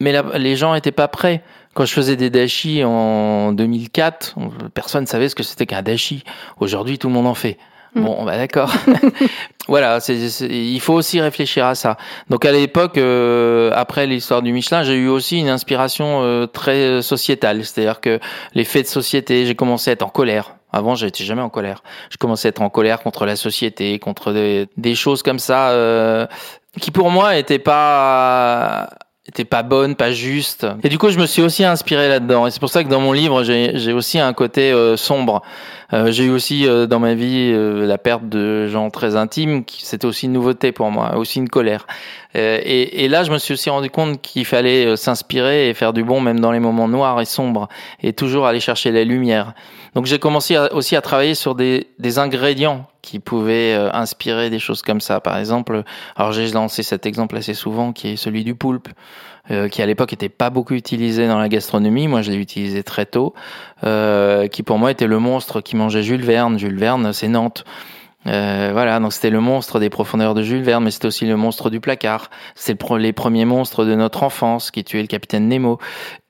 Mais 0.00 0.12
les 0.34 0.56
gens 0.56 0.74
étaient 0.74 0.92
pas 0.92 1.08
prêts. 1.08 1.42
Quand 1.74 1.84
je 1.84 1.92
faisais 1.92 2.16
des 2.16 2.30
dashi 2.30 2.84
en 2.84 3.52
2004, 3.52 4.36
personne 4.74 5.02
ne 5.02 5.08
savait 5.08 5.28
ce 5.28 5.34
que 5.34 5.42
c'était 5.42 5.66
qu'un 5.66 5.82
dashi. 5.82 6.24
Aujourd'hui, 6.60 6.98
tout 6.98 7.08
le 7.08 7.14
monde 7.14 7.26
en 7.26 7.34
fait. 7.34 7.58
Mm. 7.94 8.04
Bon, 8.04 8.24
bah 8.24 8.36
d'accord. 8.36 8.72
voilà, 9.68 10.00
c'est, 10.00 10.16
il 10.16 10.80
faut 10.80 10.94
aussi 10.94 11.20
réfléchir 11.20 11.66
à 11.66 11.74
ça. 11.74 11.96
Donc 12.30 12.44
à 12.44 12.52
l'époque, 12.52 12.98
euh, 12.98 13.70
après 13.74 14.06
l'histoire 14.06 14.42
du 14.42 14.52
Michelin, 14.52 14.82
j'ai 14.82 14.94
eu 14.94 15.08
aussi 15.08 15.38
une 15.38 15.48
inspiration 15.48 16.22
euh, 16.22 16.46
très 16.46 17.02
sociétale. 17.02 17.64
C'est-à-dire 17.64 18.00
que 18.00 18.20
les 18.54 18.64
faits 18.64 18.84
de 18.84 18.90
société, 18.90 19.46
j'ai 19.46 19.54
commencé 19.54 19.90
à 19.90 19.92
être 19.94 20.02
en 20.02 20.08
colère. 20.08 20.56
Avant, 20.72 20.96
j'étais 20.96 21.24
jamais 21.24 21.42
en 21.42 21.50
colère. 21.50 21.82
Je 22.10 22.16
commençais 22.16 22.48
à 22.48 22.50
être 22.50 22.62
en 22.62 22.70
colère 22.70 23.00
contre 23.00 23.26
la 23.26 23.36
société, 23.36 23.98
contre 24.00 24.32
des, 24.32 24.66
des 24.76 24.96
choses 24.96 25.22
comme 25.22 25.38
ça, 25.38 25.70
euh, 25.70 26.26
qui 26.80 26.90
pour 26.90 27.10
moi 27.10 27.34
n'étaient 27.34 27.60
pas 27.60 28.88
était 29.26 29.46
pas 29.46 29.62
bonne, 29.62 29.94
pas 29.94 30.12
juste. 30.12 30.66
Et 30.82 30.90
du 30.90 30.98
coup, 30.98 31.08
je 31.08 31.18
me 31.18 31.24
suis 31.24 31.40
aussi 31.40 31.64
inspiré 31.64 32.08
là-dedans. 32.08 32.46
Et 32.46 32.50
c'est 32.50 32.60
pour 32.60 32.68
ça 32.68 32.84
que 32.84 32.90
dans 32.90 33.00
mon 33.00 33.12
livre, 33.12 33.42
j'ai 33.42 33.92
aussi 33.92 34.18
un 34.18 34.32
côté 34.34 34.70
euh, 34.70 34.96
sombre. 34.98 35.42
Euh, 35.94 36.10
j'ai 36.10 36.24
eu 36.24 36.30
aussi 36.30 36.66
euh, 36.66 36.86
dans 36.86 36.98
ma 36.98 37.14
vie 37.14 37.54
la 37.54 37.96
perte 37.96 38.28
de 38.28 38.66
gens 38.68 38.90
très 38.90 39.16
intimes. 39.16 39.64
C'était 39.66 40.06
aussi 40.06 40.26
une 40.26 40.32
nouveauté 40.32 40.72
pour 40.72 40.90
moi, 40.90 41.16
aussi 41.16 41.38
une 41.38 41.48
colère. 41.48 41.86
Et, 42.34 43.04
et, 43.04 43.08
là, 43.08 43.22
je 43.22 43.30
me 43.30 43.38
suis 43.38 43.54
aussi 43.54 43.70
rendu 43.70 43.90
compte 43.90 44.20
qu'il 44.20 44.44
fallait 44.44 44.96
s'inspirer 44.96 45.68
et 45.68 45.74
faire 45.74 45.92
du 45.92 46.02
bon, 46.02 46.20
même 46.20 46.40
dans 46.40 46.50
les 46.50 46.58
moments 46.58 46.88
noirs 46.88 47.20
et 47.20 47.26
sombres, 47.26 47.68
et 48.02 48.12
toujours 48.12 48.46
aller 48.46 48.58
chercher 48.58 48.90
la 48.90 49.04
lumière. 49.04 49.54
Donc, 49.94 50.06
j'ai 50.06 50.18
commencé 50.18 50.58
aussi 50.72 50.96
à 50.96 51.00
travailler 51.00 51.36
sur 51.36 51.54
des, 51.54 51.86
des 52.00 52.18
ingrédients 52.18 52.88
qui 53.04 53.20
pouvaient 53.20 53.74
inspirer 53.92 54.50
des 54.50 54.58
choses 54.58 54.82
comme 54.82 55.00
ça. 55.00 55.20
Par 55.20 55.38
exemple, 55.38 55.84
alors 56.16 56.32
j'ai 56.32 56.50
lancé 56.50 56.82
cet 56.82 57.06
exemple 57.06 57.36
assez 57.36 57.54
souvent, 57.54 57.92
qui 57.92 58.08
est 58.08 58.16
celui 58.16 58.42
du 58.42 58.54
poulpe. 58.54 58.88
Euh, 59.50 59.68
qui 59.68 59.82
à 59.82 59.86
l'époque 59.86 60.14
était 60.14 60.30
pas 60.30 60.48
beaucoup 60.48 60.72
utilisé 60.72 61.28
dans 61.28 61.38
la 61.38 61.50
gastronomie. 61.50 62.08
Moi, 62.08 62.22
je 62.22 62.30
l'ai 62.30 62.38
utilisé 62.38 62.82
très 62.82 63.04
tôt, 63.04 63.34
euh, 63.84 64.48
qui 64.48 64.62
pour 64.62 64.78
moi 64.78 64.90
était 64.90 65.06
le 65.06 65.18
monstre 65.18 65.60
qui 65.60 65.76
mangeait 65.76 66.02
Jules 66.02 66.24
Verne. 66.24 66.58
Jules 66.58 66.78
Verne, 66.78 67.12
c'est 67.12 67.28
Nantes. 67.28 67.66
Euh, 68.26 68.70
voilà, 68.72 68.98
donc 69.00 69.12
c'était 69.12 69.28
le 69.28 69.40
monstre 69.40 69.80
des 69.80 69.90
profondeurs 69.90 70.32
de 70.32 70.42
Jules 70.42 70.62
Verne, 70.62 70.84
mais 70.84 70.90
c'était 70.90 71.08
aussi 71.08 71.26
le 71.26 71.36
monstre 71.36 71.68
du 71.68 71.78
placard. 71.78 72.30
C'est 72.54 72.78
les 72.96 73.12
premiers 73.12 73.44
monstres 73.44 73.84
de 73.84 73.94
notre 73.94 74.22
enfance 74.22 74.70
qui 74.70 74.82
tuaient 74.82 75.02
le 75.02 75.08
capitaine 75.08 75.46
Nemo. 75.46 75.78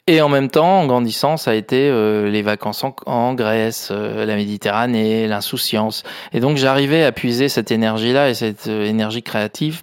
Et 0.06 0.20
en 0.20 0.28
même 0.28 0.50
temps, 0.50 0.80
en 0.80 0.86
grandissant, 0.86 1.38
ça 1.38 1.52
a 1.52 1.54
été 1.54 1.88
euh, 1.88 2.28
les 2.28 2.42
vacances 2.42 2.84
en, 3.06 3.32
Grèce, 3.32 3.88
euh, 3.90 4.26
la 4.26 4.36
Méditerranée, 4.36 5.26
l'insouciance. 5.26 6.02
Et 6.34 6.40
donc 6.40 6.58
j'arrivais 6.58 7.04
à 7.04 7.12
puiser 7.12 7.48
cette 7.48 7.70
énergie-là 7.70 8.28
et 8.28 8.34
cette 8.34 8.66
énergie 8.66 9.22
créative 9.22 9.80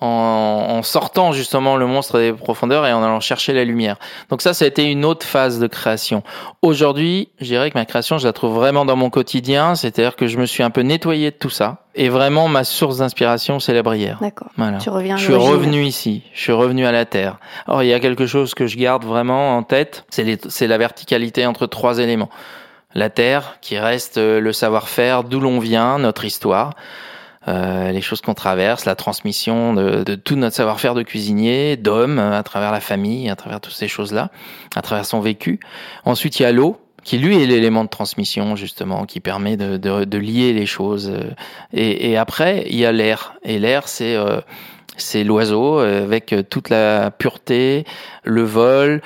en, 0.00 0.82
sortant 0.82 1.32
justement 1.32 1.76
le 1.76 1.86
monstre 1.86 2.18
des 2.18 2.32
profondeurs 2.32 2.86
et 2.86 2.92
en 2.92 3.02
allant 3.02 3.20
chercher 3.20 3.52
la 3.52 3.64
lumière. 3.64 3.96
Donc 4.30 4.42
ça, 4.42 4.54
ça 4.54 4.64
a 4.64 4.68
été 4.68 4.84
une 4.84 5.04
autre 5.04 5.26
phase 5.26 5.58
de 5.58 5.66
création. 5.66 6.22
Aujourd'hui, 6.62 7.28
je 7.40 7.46
dirais 7.46 7.70
que 7.70 7.78
ma 7.78 7.84
création, 7.84 8.18
je 8.18 8.26
la 8.26 8.32
trouve 8.32 8.54
vraiment 8.54 8.84
dans 8.84 8.96
mon 8.96 9.10
quotidien, 9.10 9.74
c'est-à-dire 9.74 10.16
que 10.16 10.26
je 10.26 10.38
me 10.38 10.46
suis 10.46 10.62
un 10.62 10.70
peu 10.70 10.82
nettoyé 10.82 11.30
de 11.30 11.36
tout 11.36 11.50
ça. 11.50 11.84
Et 11.94 12.08
vraiment, 12.08 12.46
ma 12.46 12.62
source 12.62 12.98
d'inspiration, 12.98 13.58
c'est 13.58 13.74
la 13.74 13.82
brière. 13.82 14.18
D'accord. 14.20 14.50
Voilà. 14.56 14.78
Tu 14.78 14.88
reviens. 14.88 15.16
Je 15.16 15.24
suis 15.24 15.34
revenu 15.34 15.82
ici. 15.82 16.22
Je 16.32 16.40
suis 16.40 16.52
revenu 16.52 16.86
à 16.86 16.92
la 16.92 17.04
terre. 17.04 17.38
Or, 17.66 17.82
il 17.82 17.88
y 17.88 17.92
a 17.92 17.98
quelque 17.98 18.26
chose 18.26 18.54
que 18.54 18.68
je 18.68 18.76
garde 18.76 19.04
vraiment 19.04 19.56
en 19.56 19.64
tête. 19.64 20.04
C'est 20.10 20.66
la 20.68 20.78
verticalité 20.78 21.44
entre 21.44 21.66
trois 21.66 21.98
éléments. 21.98 22.30
La 22.94 23.10
terre, 23.10 23.58
qui 23.60 23.78
reste 23.78 24.16
le 24.16 24.52
savoir-faire, 24.52 25.24
d'où 25.24 25.40
l'on 25.40 25.58
vient, 25.58 25.98
notre 25.98 26.24
histoire. 26.24 26.74
Euh, 27.46 27.92
les 27.92 28.00
choses 28.00 28.20
qu'on 28.20 28.34
traverse, 28.34 28.84
la 28.84 28.96
transmission 28.96 29.72
de, 29.72 30.02
de 30.02 30.14
tout 30.16 30.34
notre 30.34 30.56
savoir-faire 30.56 30.94
de 30.94 31.02
cuisinier, 31.02 31.76
d'homme, 31.76 32.18
à 32.18 32.42
travers 32.42 32.72
la 32.72 32.80
famille, 32.80 33.30
à 33.30 33.36
travers 33.36 33.60
toutes 33.60 33.74
ces 33.74 33.88
choses-là, 33.88 34.30
à 34.74 34.82
travers 34.82 35.06
son 35.06 35.20
vécu. 35.20 35.60
Ensuite, 36.04 36.40
il 36.40 36.42
y 36.42 36.46
a 36.46 36.52
l'eau, 36.52 36.80
qui 37.04 37.16
lui 37.16 37.40
est 37.42 37.46
l'élément 37.46 37.84
de 37.84 37.88
transmission 37.88 38.56
justement, 38.56 39.06
qui 39.06 39.20
permet 39.20 39.56
de, 39.56 39.76
de, 39.76 40.04
de 40.04 40.18
lier 40.18 40.52
les 40.52 40.66
choses. 40.66 41.12
Et, 41.72 42.10
et, 42.10 42.16
après, 42.16 42.64
il 42.68 42.76
y 42.76 42.84
a 42.84 42.92
l'air. 42.92 43.34
Et 43.44 43.58
l'air, 43.58 43.88
c'est 43.88 44.16
euh, 44.16 44.40
c'est 44.96 45.22
l'oiseau 45.22 45.80
euh, 45.80 46.02
avec 46.02 46.34
toute 46.50 46.70
la 46.70 47.10
pureté, 47.10 47.84
le 48.24 48.42
vol, 48.42 49.00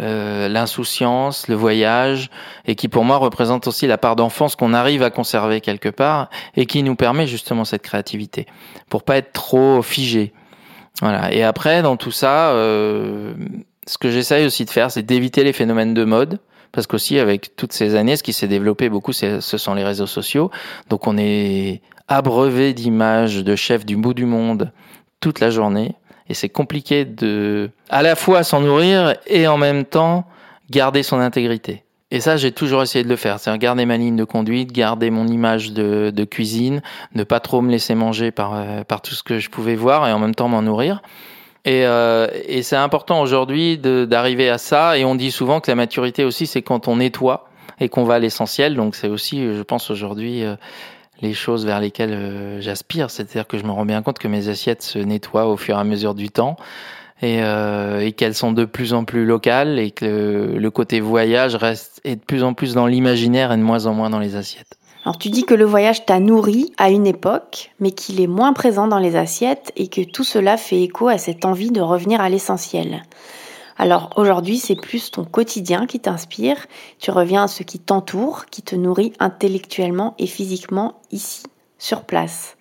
euh, 0.00 0.48
l'insouciance, 0.48 1.48
le 1.48 1.54
voyage, 1.54 2.30
et 2.66 2.74
qui 2.74 2.88
pour 2.88 3.04
moi 3.04 3.16
représente 3.16 3.66
aussi 3.66 3.86
la 3.86 3.98
part 3.98 4.16
d'enfance 4.16 4.54
qu'on 4.56 4.72
arrive 4.72 5.02
à 5.02 5.10
conserver 5.10 5.60
quelque 5.60 5.88
part, 5.88 6.30
et 6.56 6.66
qui 6.66 6.82
nous 6.82 6.94
permet 6.94 7.26
justement 7.26 7.64
cette 7.64 7.82
créativité, 7.82 8.46
pour 8.88 9.02
pas 9.02 9.16
être 9.16 9.32
trop 9.32 9.82
figé. 9.82 10.32
Voilà. 11.00 11.32
Et 11.32 11.42
après, 11.42 11.82
dans 11.82 11.96
tout 11.96 12.10
ça, 12.10 12.50
euh, 12.50 13.34
ce 13.86 13.98
que 13.98 14.10
j'essaye 14.10 14.46
aussi 14.46 14.64
de 14.64 14.70
faire, 14.70 14.90
c'est 14.90 15.02
d'éviter 15.02 15.44
les 15.44 15.52
phénomènes 15.52 15.94
de 15.94 16.04
mode, 16.04 16.38
parce 16.72 16.86
qu'aussi 16.86 17.18
avec 17.18 17.56
toutes 17.56 17.72
ces 17.72 17.94
années, 17.94 18.16
ce 18.16 18.22
qui 18.22 18.32
s'est 18.32 18.48
développé 18.48 18.88
beaucoup, 18.88 19.12
ce 19.12 19.40
sont 19.40 19.74
les 19.74 19.84
réseaux 19.84 20.06
sociaux. 20.06 20.50
Donc 20.90 21.06
on 21.06 21.16
est 21.18 21.80
abreuvé 22.08 22.74
d'images 22.74 23.42
de 23.42 23.56
chefs 23.56 23.84
du 23.84 23.96
bout 23.96 24.14
du 24.14 24.26
monde 24.26 24.70
toute 25.20 25.40
la 25.40 25.50
journée 25.50 25.96
et 26.28 26.34
c'est 26.34 26.48
compliqué 26.48 27.04
de 27.04 27.70
à 27.88 28.02
la 28.02 28.16
fois 28.16 28.42
s'en 28.42 28.60
nourrir 28.60 29.14
et 29.26 29.46
en 29.46 29.56
même 29.56 29.84
temps 29.84 30.26
garder 30.70 31.02
son 31.02 31.18
intégrité. 31.18 31.84
Et 32.10 32.20
ça, 32.20 32.38
j'ai 32.38 32.52
toujours 32.52 32.82
essayé 32.82 33.04
de 33.04 33.08
le 33.08 33.16
faire. 33.16 33.38
C'est 33.38 33.56
garder 33.58 33.84
ma 33.84 33.98
ligne 33.98 34.16
de 34.16 34.24
conduite, 34.24 34.72
garder 34.72 35.10
mon 35.10 35.26
image 35.26 35.72
de, 35.72 36.10
de, 36.10 36.24
cuisine, 36.24 36.80
ne 37.14 37.22
pas 37.22 37.38
trop 37.38 37.60
me 37.60 37.70
laisser 37.70 37.94
manger 37.94 38.30
par, 38.30 38.54
euh, 38.54 38.82
par 38.82 39.02
tout 39.02 39.14
ce 39.14 39.22
que 39.22 39.38
je 39.38 39.50
pouvais 39.50 39.74
voir 39.74 40.08
et 40.08 40.12
en 40.12 40.18
même 40.18 40.34
temps 40.34 40.48
m'en 40.48 40.62
nourrir. 40.62 41.02
Et, 41.66 41.84
euh, 41.84 42.28
et 42.46 42.62
c'est 42.62 42.76
important 42.76 43.20
aujourd'hui 43.20 43.76
d'arriver 43.76 44.48
à 44.48 44.56
ça. 44.56 44.96
Et 44.96 45.04
on 45.04 45.14
dit 45.14 45.30
souvent 45.30 45.60
que 45.60 45.70
la 45.70 45.74
maturité 45.74 46.24
aussi, 46.24 46.46
c'est 46.46 46.62
quand 46.62 46.88
on 46.88 46.96
nettoie 46.96 47.50
et 47.78 47.90
qu'on 47.90 48.04
va 48.04 48.14
à 48.14 48.18
l'essentiel. 48.18 48.74
Donc 48.74 48.94
c'est 48.94 49.08
aussi, 49.08 49.42
je 49.42 49.62
pense 49.62 49.90
aujourd'hui, 49.90 50.44
euh, 50.44 50.56
les 51.20 51.34
choses 51.34 51.66
vers 51.66 51.80
lesquelles 51.80 52.12
euh, 52.12 52.60
j'aspire. 52.60 53.10
C'est-à-dire 53.10 53.46
que 53.46 53.58
je 53.58 53.64
me 53.64 53.70
rends 53.70 53.86
bien 53.86 54.02
compte 54.02 54.18
que 54.18 54.28
mes 54.28 54.48
assiettes 54.48 54.82
se 54.82 54.98
nettoient 54.98 55.46
au 55.46 55.56
fur 55.56 55.76
et 55.76 55.80
à 55.80 55.84
mesure 55.84 56.14
du 56.14 56.30
temps 56.30 56.56
et, 57.22 57.42
euh, 57.42 58.10
qu'elles 58.12 58.34
sont 58.34 58.52
de 58.52 58.64
plus 58.64 58.92
en 58.94 59.04
plus 59.04 59.24
locales 59.24 59.78
et 59.78 59.90
que 59.90 60.54
le, 60.56 60.70
côté 60.70 61.00
voyage 61.00 61.56
reste 61.56 62.00
est 62.04 62.16
de 62.16 62.20
plus 62.20 62.42
en 62.44 62.54
plus 62.54 62.74
dans 62.74 62.86
l'imaginaire 62.86 63.52
et 63.52 63.56
de 63.56 63.62
moins 63.62 63.86
en 63.86 63.94
moins 63.94 64.10
dans 64.10 64.20
les 64.20 64.36
assiettes. 64.36 64.78
Alors 65.04 65.18
tu 65.18 65.30
dis 65.30 65.44
que 65.44 65.54
le 65.54 65.64
voyage 65.64 66.04
t'a 66.04 66.20
nourri 66.20 66.72
à 66.76 66.90
une 66.90 67.06
époque, 67.06 67.72
mais 67.80 67.92
qu'il 67.92 68.20
est 68.20 68.26
moins 68.26 68.52
présent 68.52 68.88
dans 68.88 68.98
les 68.98 69.16
assiettes 69.16 69.72
et 69.76 69.88
que 69.88 70.02
tout 70.02 70.24
cela 70.24 70.56
fait 70.56 70.82
écho 70.82 71.08
à 71.08 71.18
cette 71.18 71.44
envie 71.44 71.70
de 71.70 71.80
revenir 71.80 72.20
à 72.20 72.28
l'essentiel. 72.28 73.02
Alors 73.80 74.10
aujourd'hui, 74.16 74.58
c'est 74.58 74.74
plus 74.74 75.12
ton 75.12 75.24
quotidien 75.24 75.86
qui 75.86 76.00
t'inspire, 76.00 76.66
tu 76.98 77.12
reviens 77.12 77.44
à 77.44 77.48
ce 77.48 77.62
qui 77.62 77.78
t'entoure, 77.78 78.46
qui 78.46 78.62
te 78.62 78.74
nourrit 78.74 79.12
intellectuellement 79.20 80.16
et 80.18 80.26
physiquement 80.26 81.00
ici, 81.12 81.44
sur 81.78 82.02
place. 82.02 82.56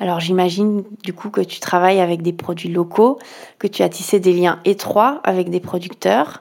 Alors 0.00 0.20
j'imagine 0.20 0.82
du 1.02 1.12
coup 1.12 1.28
que 1.28 1.42
tu 1.42 1.60
travailles 1.60 2.00
avec 2.00 2.22
des 2.22 2.32
produits 2.32 2.70
locaux, 2.70 3.18
que 3.58 3.66
tu 3.66 3.82
as 3.82 3.90
tissé 3.90 4.20
des 4.20 4.32
liens 4.32 4.58
étroits 4.64 5.20
avec 5.22 5.50
des 5.50 5.60
producteurs. 5.60 6.40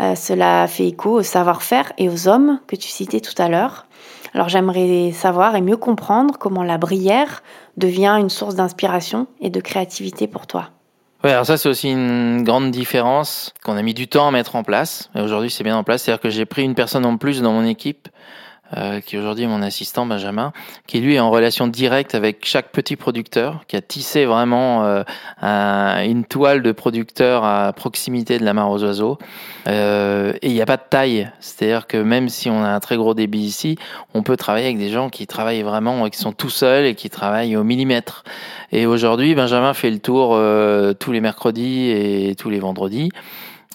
Euh, 0.00 0.16
cela 0.16 0.66
fait 0.66 0.88
écho 0.88 1.12
au 1.12 1.22
savoir-faire 1.22 1.92
et 1.96 2.08
aux 2.08 2.26
hommes 2.26 2.60
que 2.66 2.76
tu 2.76 2.88
citais 2.88 3.20
tout 3.20 3.40
à 3.40 3.48
l'heure. 3.48 3.86
Alors 4.34 4.48
j'aimerais 4.48 5.12
savoir 5.12 5.54
et 5.54 5.62
mieux 5.62 5.76
comprendre 5.76 6.38
comment 6.38 6.64
la 6.64 6.76
brière 6.76 7.42
devient 7.76 8.16
une 8.18 8.30
source 8.30 8.56
d'inspiration 8.56 9.28
et 9.40 9.48
de 9.48 9.60
créativité 9.60 10.26
pour 10.26 10.46
toi. 10.46 10.70
Alors 11.22 11.44
ça 11.44 11.58
c'est 11.58 11.68
aussi 11.68 11.90
une 11.90 12.44
grande 12.44 12.70
différence 12.70 13.52
qu'on 13.62 13.76
a 13.76 13.82
mis 13.82 13.92
du 13.92 14.08
temps 14.08 14.28
à 14.28 14.30
mettre 14.30 14.56
en 14.56 14.62
place. 14.62 15.10
Et 15.14 15.20
aujourd'hui 15.20 15.50
c'est 15.50 15.64
bien 15.64 15.76
en 15.76 15.84
place, 15.84 16.02
c'est-à-dire 16.02 16.22
que 16.22 16.30
j'ai 16.30 16.46
pris 16.46 16.62
une 16.62 16.74
personne 16.74 17.04
en 17.04 17.18
plus 17.18 17.42
dans 17.42 17.52
mon 17.52 17.66
équipe 17.66 18.08
euh, 18.76 19.00
qui 19.00 19.18
aujourd'hui 19.18 19.44
est 19.44 19.48
mon 19.48 19.62
assistant 19.62 20.06
Benjamin, 20.06 20.52
qui 20.86 21.00
lui 21.00 21.16
est 21.16 21.20
en 21.20 21.30
relation 21.30 21.66
directe 21.66 22.14
avec 22.14 22.44
chaque 22.44 22.70
petit 22.70 22.94
producteur, 22.94 23.64
qui 23.66 23.76
a 23.76 23.80
tissé 23.80 24.24
vraiment 24.26 24.84
euh, 24.84 26.04
une 26.04 26.24
toile 26.24 26.62
de 26.62 26.70
producteurs 26.70 27.44
à 27.44 27.72
proximité 27.72 28.38
de 28.38 28.44
la 28.44 28.54
mare 28.54 28.70
aux 28.70 28.84
oiseaux. 28.84 29.18
Euh, 29.66 30.32
et 30.42 30.48
il 30.48 30.54
n'y 30.54 30.62
a 30.62 30.66
pas 30.66 30.76
de 30.76 30.84
taille, 30.88 31.30
c'est-à-dire 31.40 31.86
que 31.86 31.96
même 31.96 32.28
si 32.28 32.48
on 32.48 32.62
a 32.62 32.68
un 32.68 32.80
très 32.80 32.96
gros 32.96 33.14
débit 33.14 33.40
ici, 33.40 33.76
on 34.14 34.22
peut 34.22 34.36
travailler 34.36 34.66
avec 34.66 34.78
des 34.78 34.90
gens 34.90 35.08
qui 35.08 35.26
travaillent 35.26 35.62
vraiment, 35.62 36.08
qui 36.08 36.18
sont 36.18 36.32
tout 36.32 36.50
seuls 36.50 36.84
et 36.84 36.94
qui 36.94 37.10
travaillent 37.10 37.56
au 37.56 37.64
millimètre. 37.64 38.22
Et 38.70 38.86
aujourd'hui, 38.86 39.34
Benjamin 39.34 39.74
fait 39.74 39.90
le 39.90 39.98
tour 39.98 40.38
tous 40.98 41.12
les 41.12 41.20
mercredis 41.20 41.90
et 41.90 42.36
tous 42.36 42.50
les 42.50 42.60
vendredis. 42.60 43.10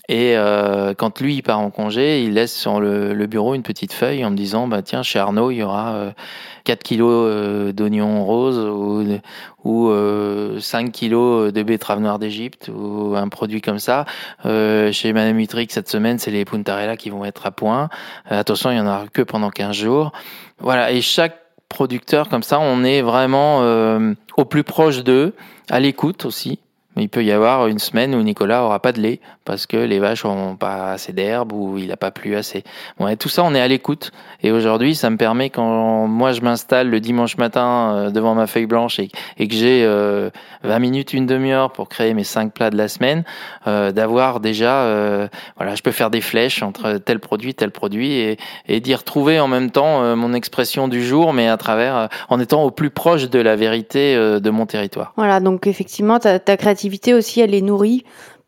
Et 0.08 0.38
euh, 0.38 0.94
quand 0.94 1.20
lui 1.20 1.36
il 1.36 1.42
part 1.42 1.60
en 1.60 1.72
congé, 1.72 2.24
il 2.24 2.34
laisse 2.34 2.56
sur 2.56 2.80
le, 2.80 3.14
le, 3.14 3.28
bureau 3.28 3.56
une 3.56 3.64
petite 3.64 3.92
feuille 3.92 4.24
en 4.24 4.30
me 4.30 4.36
disant 4.36 4.68
bah 4.68 4.84
tiens 4.84 5.02
chez 5.02 5.18
Arnaud 5.18 5.50
il 5.50 5.58
y 5.58 5.64
aura 5.64 5.96
euh, 5.96 6.12
4 6.66 6.84
kilos 6.84 7.28
euh, 7.28 7.72
d'oignons 7.72 8.24
roses 8.24 8.60
ou, 8.60 9.04
ou 9.64 9.90
euh, 9.90 10.60
5 10.60 10.92
kilos 10.92 11.52
de 11.52 11.64
betteraves 11.64 12.02
noires 12.02 12.20
d'Égypte 12.20 12.70
ou 12.74 13.16
un 13.16 13.28
produit 13.30 13.62
comme 13.62 13.80
ça. 13.80 14.06
Euh, 14.46 14.92
chez 14.92 15.12
Madame 15.12 15.40
Utrick 15.40 15.72
cette 15.72 15.90
semaine 15.90 16.20
c'est 16.20 16.32
les 16.32 16.46
puntarella 16.46 16.98
qui 16.98 17.10
vont 17.10 17.26
être 17.26 17.48
à 17.48 17.52
point. 17.52 17.90
Euh, 18.32 18.40
attention 18.40 18.70
il 18.70 18.78
y 18.78 18.80
en 18.80 18.86
aura 18.88 19.06
que 19.12 19.24
pendant 19.24 19.50
15 19.50 19.76
jours. 19.76 20.12
Voilà 20.60 20.92
et 20.92 21.02
chaque 21.02 21.40
producteur 21.68 22.30
comme 22.30 22.44
ça 22.44 22.60
on 22.60 22.84
est 22.84 23.02
vraiment 23.02 23.62
au 24.38 24.46
plus 24.46 24.64
proche 24.64 25.04
d'eux, 25.04 25.34
à 25.70 25.80
l'écoute 25.80 26.26
aussi. 26.26 26.60
Il 26.98 27.10
peut 27.10 27.24
y 27.24 27.32
avoir 27.32 27.68
une 27.68 27.80
semaine 27.80 28.16
où 28.16 28.24
Nicolas 28.24 28.64
aura 28.64 28.80
pas 28.80 28.94
de 28.94 29.02
lait 29.02 29.20
parce 29.44 29.66
que 29.66 29.76
les 29.76 30.00
vaches 30.00 30.24
ont 30.24 30.56
pas 30.56 30.94
assez 30.94 31.12
d'herbe 31.12 31.52
ou 31.52 31.78
il 31.78 31.92
a 31.92 31.98
pas 31.98 32.10
plu 32.12 32.36
assez. 32.36 32.64
Bon, 32.98 33.14
tout 33.18 33.28
ça, 33.28 33.44
on 33.44 33.54
est 33.54 33.60
à 33.60 33.68
l'écoute. 33.68 34.12
Et 34.42 34.52
aujourd'hui, 34.52 34.96
ça 34.96 35.10
me 35.10 35.18
permet 35.18 35.50
quand 35.50 36.08
moi 36.08 36.32
je 36.32 36.42
m'installe 36.42 36.90
le 36.90 37.02
dimanche 37.02 37.38
matin 37.38 37.94
euh, 37.96 38.10
devant 38.12 38.34
ma 38.34 38.48
feuille 38.48 38.66
blanche 38.66 39.00
et, 39.00 39.10
que 39.10 39.54
j'ai 39.54 39.84
20 39.84 39.90
euh, 39.90 40.30
minutes, 40.80 41.14
une 41.14 41.26
demi-heure 41.26 41.74
pour 41.74 41.90
créer 41.90 42.14
mes 42.14 42.24
cinq 42.24 42.54
plats 42.54 42.70
de 42.70 42.78
la 42.78 42.88
semaine, 42.88 43.24
euh, 43.68 43.92
d'avoir 43.92 44.40
déjà, 44.40 44.86
voilà, 45.58 45.76
je 45.76 45.82
peux 45.82 45.92
faire 45.92 46.10
des 46.10 46.22
flèches 46.22 46.64
entre 46.64 46.98
tel 46.98 47.20
produit, 47.20 47.54
tel 47.54 47.72
produit 47.72 48.14
et, 48.14 48.38
et 48.68 48.80
d'y 48.80 48.96
retrouver 48.96 49.40
en 49.40 49.48
même 49.48 49.70
temps 49.70 50.16
mon 50.16 50.34
expression 50.34 50.88
du 50.88 51.04
jour, 51.04 51.34
mais 51.34 51.48
à 51.48 51.58
travers, 51.58 52.10
en 52.30 52.40
étant 52.40 52.64
au 52.64 52.72
plus 52.72 52.90
proche 52.90 53.30
de 53.30 53.40
la 53.40 53.56
vérité 53.56 54.16
de 54.16 54.50
mon 54.50 54.66
territoire. 54.66 55.14
Voilà, 55.18 55.40
donc 55.40 55.68
effectivement, 55.68 56.20
ta 56.20 56.40
créativité 56.40 56.85
aussi, 57.14 57.42
elle 57.42 57.54
est 57.54 57.62
nourrie 57.62 58.04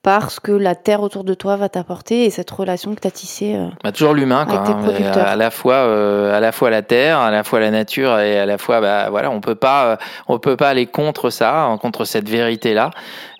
par 0.07 0.31
ce 0.31 0.39
que 0.39 0.53
la 0.53 0.73
terre 0.73 1.01
autour 1.01 1.25
de 1.25 1.33
toi 1.33 1.57
va 1.57 1.67
t'apporter 1.67 2.23
et 2.23 2.29
cette 2.29 2.49
relation 2.49 2.95
que 2.95 3.01
tu 3.01 3.07
as 3.07 3.11
tissée. 3.11 3.55
Euh, 3.55 3.67
bah, 3.83 3.91
toujours 3.91 4.13
l'humain, 4.13 4.45
quoi. 4.45 4.59
Hein, 4.59 5.11
à, 5.15 5.35
la 5.35 5.51
fois, 5.51 5.75
euh, 5.75 6.33
à 6.33 6.39
la 6.39 6.53
fois 6.53 6.69
la 6.69 6.81
terre, 6.81 7.19
à 7.19 7.29
la 7.29 7.43
fois 7.43 7.59
la 7.59 7.71
nature 7.71 8.17
et 8.19 8.39
à 8.39 8.45
la 8.45 8.57
fois, 8.57 8.79
bah, 8.79 9.09
voilà, 9.09 9.29
on 9.31 9.41
peut 9.41 9.55
pas, 9.55 9.85
euh, 9.85 9.95
on 10.29 10.39
peut 10.39 10.55
pas 10.55 10.69
aller 10.69 10.85
contre 10.85 11.29
ça, 11.29 11.77
contre 11.81 12.05
cette 12.05 12.29
vérité 12.29 12.73
là. 12.73 12.91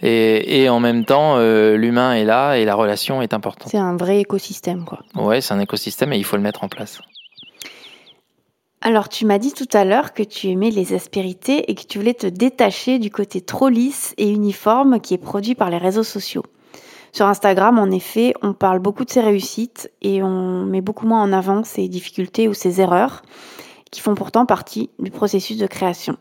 Et, 0.01 0.63
et 0.63 0.69
en 0.69 0.81
même 0.81 1.05
temps, 1.05 1.37
l'humain 1.39 2.13
est 2.15 2.25
là 2.25 2.55
et 2.55 2.65
la 2.65 2.75
relation 2.75 3.21
est 3.21 3.33
importante. 3.33 3.69
C'est 3.71 3.77
un 3.77 3.95
vrai 3.95 4.19
écosystème, 4.19 4.83
quoi. 4.83 4.99
Ouais, 5.15 5.39
c'est 5.39 5.53
un 5.53 5.59
écosystème 5.59 6.11
et 6.11 6.17
il 6.17 6.25
faut 6.25 6.35
le 6.35 6.43
mettre 6.43 6.65
en 6.65 6.67
place. 6.67 6.99
Alors, 8.87 9.09
tu 9.09 9.25
m'as 9.25 9.37
dit 9.37 9.51
tout 9.51 9.67
à 9.73 9.83
l'heure 9.83 10.13
que 10.13 10.23
tu 10.23 10.47
aimais 10.47 10.69
les 10.69 10.93
aspérités 10.93 11.69
et 11.69 11.75
que 11.75 11.83
tu 11.83 11.97
voulais 11.97 12.13
te 12.13 12.25
détacher 12.25 12.99
du 12.99 13.11
côté 13.11 13.41
trop 13.41 13.67
lisse 13.67 14.13
et 14.17 14.29
uniforme 14.29 15.01
qui 15.01 15.13
est 15.13 15.17
produit 15.17 15.55
par 15.55 15.69
les 15.69 15.77
réseaux 15.77 16.05
sociaux. 16.05 16.43
Sur 17.11 17.25
Instagram, 17.25 17.79
en 17.79 17.91
effet, 17.91 18.33
on 18.41 18.53
parle 18.53 18.79
beaucoup 18.79 19.03
de 19.03 19.09
ses 19.09 19.19
réussites 19.19 19.91
et 20.01 20.23
on 20.23 20.63
met 20.63 20.79
beaucoup 20.79 21.05
moins 21.05 21.21
en 21.21 21.33
avant 21.33 21.65
ses 21.65 21.89
difficultés 21.89 22.47
ou 22.47 22.53
ses 22.53 22.79
erreurs 22.79 23.23
qui 23.91 23.99
font 23.99 24.15
pourtant 24.15 24.45
partie 24.45 24.89
du 24.99 25.11
processus 25.11 25.57
de 25.57 25.67
création. 25.67 26.15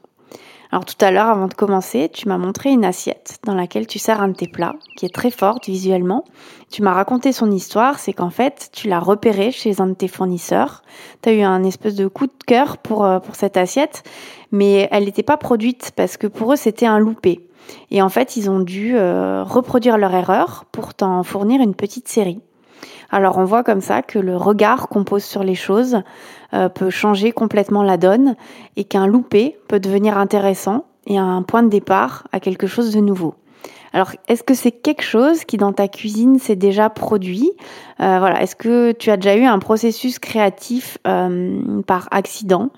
Alors 0.72 0.84
tout 0.84 0.96
à 1.00 1.10
l'heure, 1.10 1.28
avant 1.28 1.46
de 1.46 1.54
commencer, 1.54 2.10
tu 2.12 2.28
m'as 2.28 2.38
montré 2.38 2.70
une 2.70 2.84
assiette 2.84 3.38
dans 3.44 3.54
laquelle 3.54 3.86
tu 3.86 3.98
sers 3.98 4.20
un 4.20 4.28
de 4.28 4.34
tes 4.34 4.48
plats, 4.48 4.74
qui 4.96 5.06
est 5.06 5.14
très 5.14 5.30
forte 5.30 5.66
visuellement. 5.66 6.24
Tu 6.70 6.82
m'as 6.82 6.92
raconté 6.92 7.32
son 7.32 7.50
histoire, 7.50 7.98
c'est 7.98 8.12
qu'en 8.12 8.30
fait, 8.30 8.70
tu 8.72 8.88
l'as 8.88 8.98
repéré 8.98 9.52
chez 9.52 9.80
un 9.80 9.86
de 9.86 9.94
tes 9.94 10.08
fournisseurs. 10.08 10.82
Tu 11.22 11.28
as 11.28 11.32
eu 11.32 11.42
un 11.42 11.62
espèce 11.62 11.94
de 11.94 12.08
coup 12.08 12.26
de 12.26 12.32
cœur 12.46 12.78
pour, 12.78 13.04
euh, 13.04 13.20
pour 13.20 13.36
cette 13.36 13.56
assiette, 13.56 14.02
mais 14.50 14.88
elle 14.90 15.04
n'était 15.04 15.22
pas 15.22 15.36
produite 15.36 15.92
parce 15.94 16.16
que 16.16 16.26
pour 16.26 16.52
eux, 16.52 16.56
c'était 16.56 16.86
un 16.86 16.98
loupé. 16.98 17.48
Et 17.90 18.02
en 18.02 18.08
fait, 18.08 18.36
ils 18.36 18.50
ont 18.50 18.60
dû 18.60 18.96
euh, 18.96 19.42
reproduire 19.44 19.98
leur 19.98 20.14
erreur 20.14 20.64
pour 20.72 20.94
t'en 20.94 21.22
fournir 21.22 21.60
une 21.60 21.74
petite 21.74 22.08
série. 22.08 22.40
Alors 23.10 23.38
on 23.38 23.44
voit 23.44 23.62
comme 23.62 23.80
ça 23.80 24.02
que 24.02 24.18
le 24.18 24.36
regard 24.36 24.88
qu'on 24.88 25.04
pose 25.04 25.24
sur 25.24 25.44
les 25.44 25.54
choses 25.54 26.02
euh, 26.54 26.68
peut 26.68 26.90
changer 26.90 27.32
complètement 27.32 27.82
la 27.82 27.96
donne 27.96 28.34
et 28.76 28.84
qu'un 28.84 29.06
loupé 29.06 29.58
peut 29.68 29.80
devenir 29.80 30.18
intéressant 30.18 30.84
et 31.06 31.18
un 31.18 31.42
point 31.42 31.62
de 31.62 31.68
départ 31.68 32.26
à 32.32 32.40
quelque 32.40 32.66
chose 32.66 32.92
de 32.92 33.00
nouveau. 33.00 33.34
Alors, 33.92 34.10
est-ce 34.28 34.42
que 34.42 34.52
c'est 34.52 34.72
quelque 34.72 35.04
chose 35.04 35.44
qui 35.44 35.56
dans 35.56 35.72
ta 35.72 35.88
cuisine 35.88 36.38
s'est 36.38 36.56
déjà 36.56 36.90
produit? 36.90 37.50
Euh, 38.00 38.18
Voilà, 38.18 38.42
est-ce 38.42 38.54
que 38.56 38.92
tu 38.92 39.10
as 39.10 39.16
déjà 39.16 39.36
eu 39.36 39.44
un 39.44 39.58
processus 39.58 40.18
créatif 40.18 40.98
euh, 41.06 41.82
par 41.86 42.08
accident, 42.10 42.70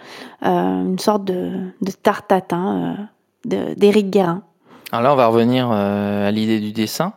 une 0.43 0.99
sorte 0.99 1.25
de, 1.25 1.51
de 1.81 1.91
tartatin 1.91 3.09
d'Éric 3.45 4.11
Guérin? 4.11 4.43
Alors 4.93 5.03
là, 5.03 5.12
on 5.12 5.17
va 5.17 5.27
revenir 5.27 5.71
à 5.73 6.31
l'idée 6.31 6.61
du 6.61 6.73
dessin. 6.73 7.14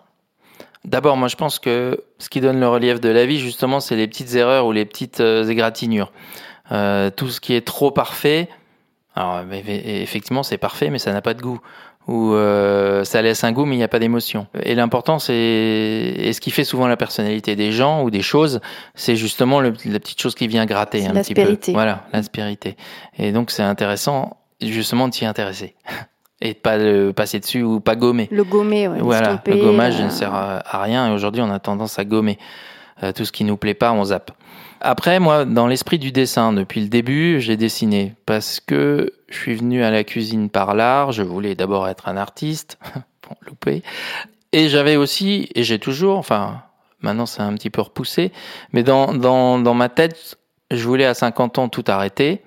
D'abord, 0.85 1.15
moi, 1.15 1.27
je 1.27 1.35
pense 1.35 1.59
que 1.59 2.03
ce 2.17 2.29
qui 2.29 2.41
donne 2.41 2.59
le 2.59 2.67
relief 2.67 2.99
de 2.99 3.09
la 3.09 3.25
vie, 3.25 3.39
justement, 3.39 3.79
c'est 3.79 3.95
les 3.95 4.07
petites 4.07 4.33
erreurs 4.33 4.65
ou 4.65 4.71
les 4.71 4.85
petites 4.85 5.19
euh, 5.19 5.45
égratignures. 5.45 6.11
Euh, 6.71 7.09
tout 7.09 7.29
ce 7.29 7.39
qui 7.39 7.53
est 7.53 7.65
trop 7.65 7.91
parfait, 7.91 8.49
alors 9.15 9.41
effectivement, 9.67 10.41
c'est 10.41 10.57
parfait, 10.57 10.89
mais 10.89 10.99
ça 10.99 11.11
n'a 11.11 11.21
pas 11.21 11.33
de 11.33 11.41
goût. 11.41 11.59
Ou 12.07 12.33
euh, 12.33 13.03
ça 13.03 13.21
laisse 13.21 13.43
un 13.43 13.51
goût, 13.51 13.65
mais 13.65 13.75
il 13.75 13.77
n'y 13.77 13.83
a 13.83 13.87
pas 13.87 13.99
d'émotion. 13.99 14.47
Et 14.63 14.73
l'important, 14.73 15.19
c'est 15.19 15.35
et 15.35 16.33
ce 16.33 16.41
qui 16.41 16.49
fait 16.49 16.63
souvent 16.63 16.87
la 16.87 16.97
personnalité 16.97 17.55
des 17.55 17.71
gens 17.71 18.01
ou 18.01 18.09
des 18.09 18.23
choses, 18.23 18.59
c'est 18.95 19.15
justement 19.15 19.59
le, 19.59 19.73
la 19.85 19.99
petite 19.99 20.19
chose 20.19 20.33
qui 20.33 20.47
vient 20.47 20.65
gratter 20.65 21.05
un 21.05 21.13
petit 21.13 21.35
peu. 21.35 21.57
Voilà, 21.73 22.05
l'aspérité. 22.11 22.75
Et 23.19 23.31
donc, 23.31 23.51
c'est 23.51 23.61
intéressant 23.61 24.37
justement 24.61 25.07
de 25.07 25.13
s'y 25.13 25.25
intéresser. 25.25 25.75
et 26.41 26.53
de 26.53 26.59
pas 26.59 26.77
le 26.77 27.13
passer 27.13 27.39
dessus 27.39 27.63
ou 27.63 27.79
pas 27.79 27.95
gommer. 27.95 28.27
Le 28.31 28.43
gommer, 28.43 28.87
ouais. 28.87 28.99
Voilà, 28.99 29.41
le 29.45 29.55
gommage 29.55 29.99
ne 29.99 30.07
euh, 30.07 30.09
sert 30.09 30.33
à, 30.33 30.81
rien 30.81 31.07
et 31.07 31.11
aujourd'hui 31.11 31.41
on 31.41 31.51
a 31.51 31.59
tendance 31.59 31.99
à 31.99 32.05
gommer. 32.05 32.37
Euh, 33.03 33.11
tout 33.11 33.25
ce 33.25 33.31
qui 33.31 33.43
nous 33.43 33.57
plaît 33.57 33.73
pas, 33.73 33.91
on 33.93 34.05
zappe. 34.05 34.31
Après, 34.79 35.19
moi, 35.19 35.45
dans 35.45 35.67
l'esprit 35.67 35.99
du 35.99 36.11
dessin, 36.11 36.53
depuis 36.53 36.81
le 36.81 36.87
début, 36.87 37.39
j'ai 37.39 37.55
dessiné 37.55 38.15
parce 38.25 38.59
que 38.59 39.11
je 39.27 39.37
suis 39.37 39.55
venu 39.55 39.83
à 39.83 39.91
la 39.91 40.03
cuisine 40.03 40.49
par 40.49 40.75
l'art. 40.75 41.11
Je 41.11 41.23
voulais 41.23 41.55
d'abord 41.55 41.87
être 41.87 42.07
un 42.07 42.17
artiste, 42.17 42.77
bon, 42.95 43.35
loupé. 43.47 43.83
Et 44.51 44.69
j'avais 44.69 44.97
aussi, 44.97 45.49
et 45.55 45.63
j'ai 45.63 45.79
toujours, 45.79 46.17
enfin, 46.17 46.63
maintenant 47.01 47.25
c'est 47.25 47.41
un 47.41 47.53
petit 47.53 47.69
peu 47.69 47.81
repoussé, 47.81 48.31
mais 48.73 48.83
dans, 48.83 49.13
dans, 49.13 49.59
dans 49.59 49.73
ma 49.73 49.89
tête, 49.89 50.37
je 50.69 50.83
voulais 50.85 51.05
à 51.05 51.13
50 51.13 51.59
ans 51.59 51.69
tout 51.69 51.85
arrêter 51.87 52.41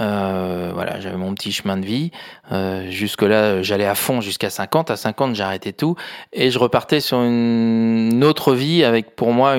euh, 0.00 0.70
voilà, 0.72 0.98
j'avais 1.00 1.16
mon 1.16 1.34
petit 1.34 1.52
chemin 1.52 1.76
de 1.76 1.84
vie. 1.84 2.10
Euh, 2.52 2.90
jusque-là, 2.90 3.62
j'allais 3.62 3.86
à 3.86 3.94
fond 3.94 4.20
jusqu'à 4.20 4.50
50. 4.50 4.90
À 4.90 4.96
50, 4.96 5.34
j'arrêtais 5.34 5.72
tout. 5.72 5.96
Et 6.32 6.50
je 6.50 6.58
repartais 6.58 7.00
sur 7.00 7.18
une 7.22 8.24
autre 8.24 8.54
vie 8.54 8.82
avec, 8.84 9.14
pour 9.14 9.32
moi, 9.32 9.56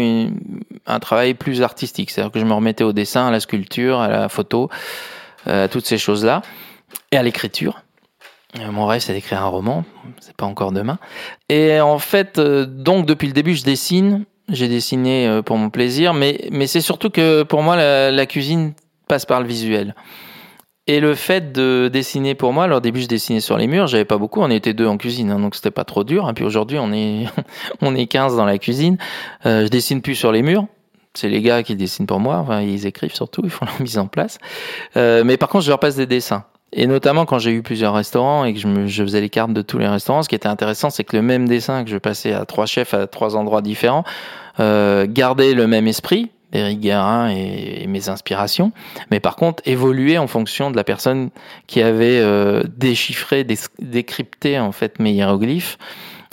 un 0.87 0.99
travail 0.99 1.33
plus 1.35 1.61
artistique. 1.61 2.09
C'est-à-dire 2.09 2.31
que 2.31 2.39
je 2.39 2.45
me 2.45 2.53
remettais 2.53 2.83
au 2.83 2.93
dessin, 2.93 3.27
à 3.27 3.31
la 3.31 3.39
sculpture, 3.39 3.99
à 3.99 4.07
la 4.07 4.29
photo, 4.29 4.69
euh, 5.47 5.65
à 5.65 5.67
toutes 5.67 5.85
ces 5.85 5.97
choses-là. 5.97 6.41
Et 7.11 7.17
à 7.17 7.23
l'écriture. 7.23 7.83
Mon 8.69 8.85
rêve, 8.85 8.99
c'est 8.99 9.13
d'écrire 9.13 9.43
un 9.43 9.47
roman. 9.47 9.85
C'est 10.19 10.35
pas 10.35 10.45
encore 10.45 10.73
demain. 10.73 10.97
Et 11.47 11.79
en 11.79 11.99
fait, 11.99 12.39
donc, 12.39 13.05
depuis 13.05 13.27
le 13.27 13.33
début, 13.33 13.55
je 13.55 13.63
dessine. 13.63 14.25
J'ai 14.49 14.67
dessiné 14.67 15.41
pour 15.45 15.57
mon 15.57 15.69
plaisir. 15.69 16.13
Mais, 16.13 16.67
c'est 16.67 16.81
surtout 16.81 17.09
que, 17.09 17.43
pour 17.43 17.61
moi, 17.61 17.77
la 17.77 18.25
cuisine 18.25 18.73
passe 19.07 19.25
par 19.25 19.39
le 19.39 19.47
visuel. 19.47 19.95
Et 20.91 20.99
le 20.99 21.15
fait 21.15 21.53
de 21.53 21.87
dessiner 21.87 22.35
pour 22.35 22.51
moi, 22.51 22.65
alors 22.65 22.79
au 22.79 22.81
début 22.81 22.99
je 22.99 23.07
dessinais 23.07 23.39
sur 23.39 23.55
les 23.55 23.65
murs, 23.65 23.87
j'avais 23.87 24.03
pas 24.03 24.17
beaucoup, 24.17 24.41
on 24.41 24.49
était 24.49 24.73
deux 24.73 24.87
en 24.87 24.97
cuisine, 24.97 25.31
hein, 25.31 25.39
donc 25.39 25.55
c'était 25.55 25.71
pas 25.71 25.85
trop 25.85 26.03
dur. 26.03 26.29
Et 26.29 26.33
puis 26.33 26.43
aujourd'hui 26.43 26.79
on 26.79 26.91
est 26.91 27.27
on 27.81 27.95
est 27.95 28.07
15 28.07 28.35
dans 28.35 28.43
la 28.43 28.57
cuisine. 28.57 28.97
Euh, 29.45 29.63
je 29.63 29.69
dessine 29.69 30.01
plus 30.01 30.15
sur 30.15 30.33
les 30.33 30.41
murs. 30.41 30.65
C'est 31.13 31.29
les 31.29 31.41
gars 31.41 31.63
qui 31.63 31.77
dessinent 31.77 32.07
pour 32.07 32.19
moi, 32.19 32.39
enfin, 32.39 32.59
ils 32.59 32.85
écrivent 32.85 33.15
surtout, 33.15 33.39
ils 33.45 33.49
font 33.49 33.65
la 33.77 33.81
mise 33.81 33.97
en 33.97 34.07
place. 34.07 34.37
Euh, 34.97 35.23
mais 35.23 35.37
par 35.37 35.47
contre 35.47 35.63
je 35.63 35.69
leur 35.69 35.79
passe 35.79 35.95
des 35.95 36.07
dessins. 36.07 36.43
Et 36.73 36.87
notamment 36.87 37.23
quand 37.23 37.39
j'ai 37.39 37.51
eu 37.51 37.61
plusieurs 37.61 37.93
restaurants 37.93 38.43
et 38.43 38.53
que 38.53 38.59
je, 38.59 38.67
je, 38.87 39.03
faisais 39.03 39.21
les 39.21 39.29
cartes 39.29 39.53
de 39.53 39.61
tous 39.61 39.77
les 39.77 39.87
restaurants, 39.87 40.23
ce 40.23 40.27
qui 40.27 40.35
était 40.35 40.49
intéressant, 40.49 40.89
c'est 40.89 41.05
que 41.05 41.15
le 41.15 41.21
même 41.21 41.47
dessin 41.47 41.85
que 41.85 41.89
je 41.89 41.99
passais 41.99 42.33
à 42.33 42.43
trois 42.43 42.65
chefs 42.65 42.93
à 42.93 43.07
trois 43.07 43.37
endroits 43.37 43.61
différents 43.61 44.03
euh, 44.59 45.07
gardait 45.07 45.53
le 45.53 45.67
même 45.67 45.87
esprit, 45.87 46.31
Eric 46.53 46.79
Guérin 46.79 47.29
et, 47.29 47.85
mes 47.87 48.09
inspirations, 48.09 48.71
mais 49.09 49.19
par 49.19 49.35
contre 49.35 49.61
évoluer 49.65 50.17
en 50.17 50.27
fonction 50.27 50.71
de 50.71 50.75
la 50.75 50.83
personne 50.83 51.29
qui 51.67 51.81
avait 51.81 52.19
euh, 52.19 52.63
déchiffré, 52.77 53.45
décrypté 53.79 54.59
en 54.59 54.71
fait 54.71 54.99
mes 54.99 55.11
hiéroglyphes 55.11 55.77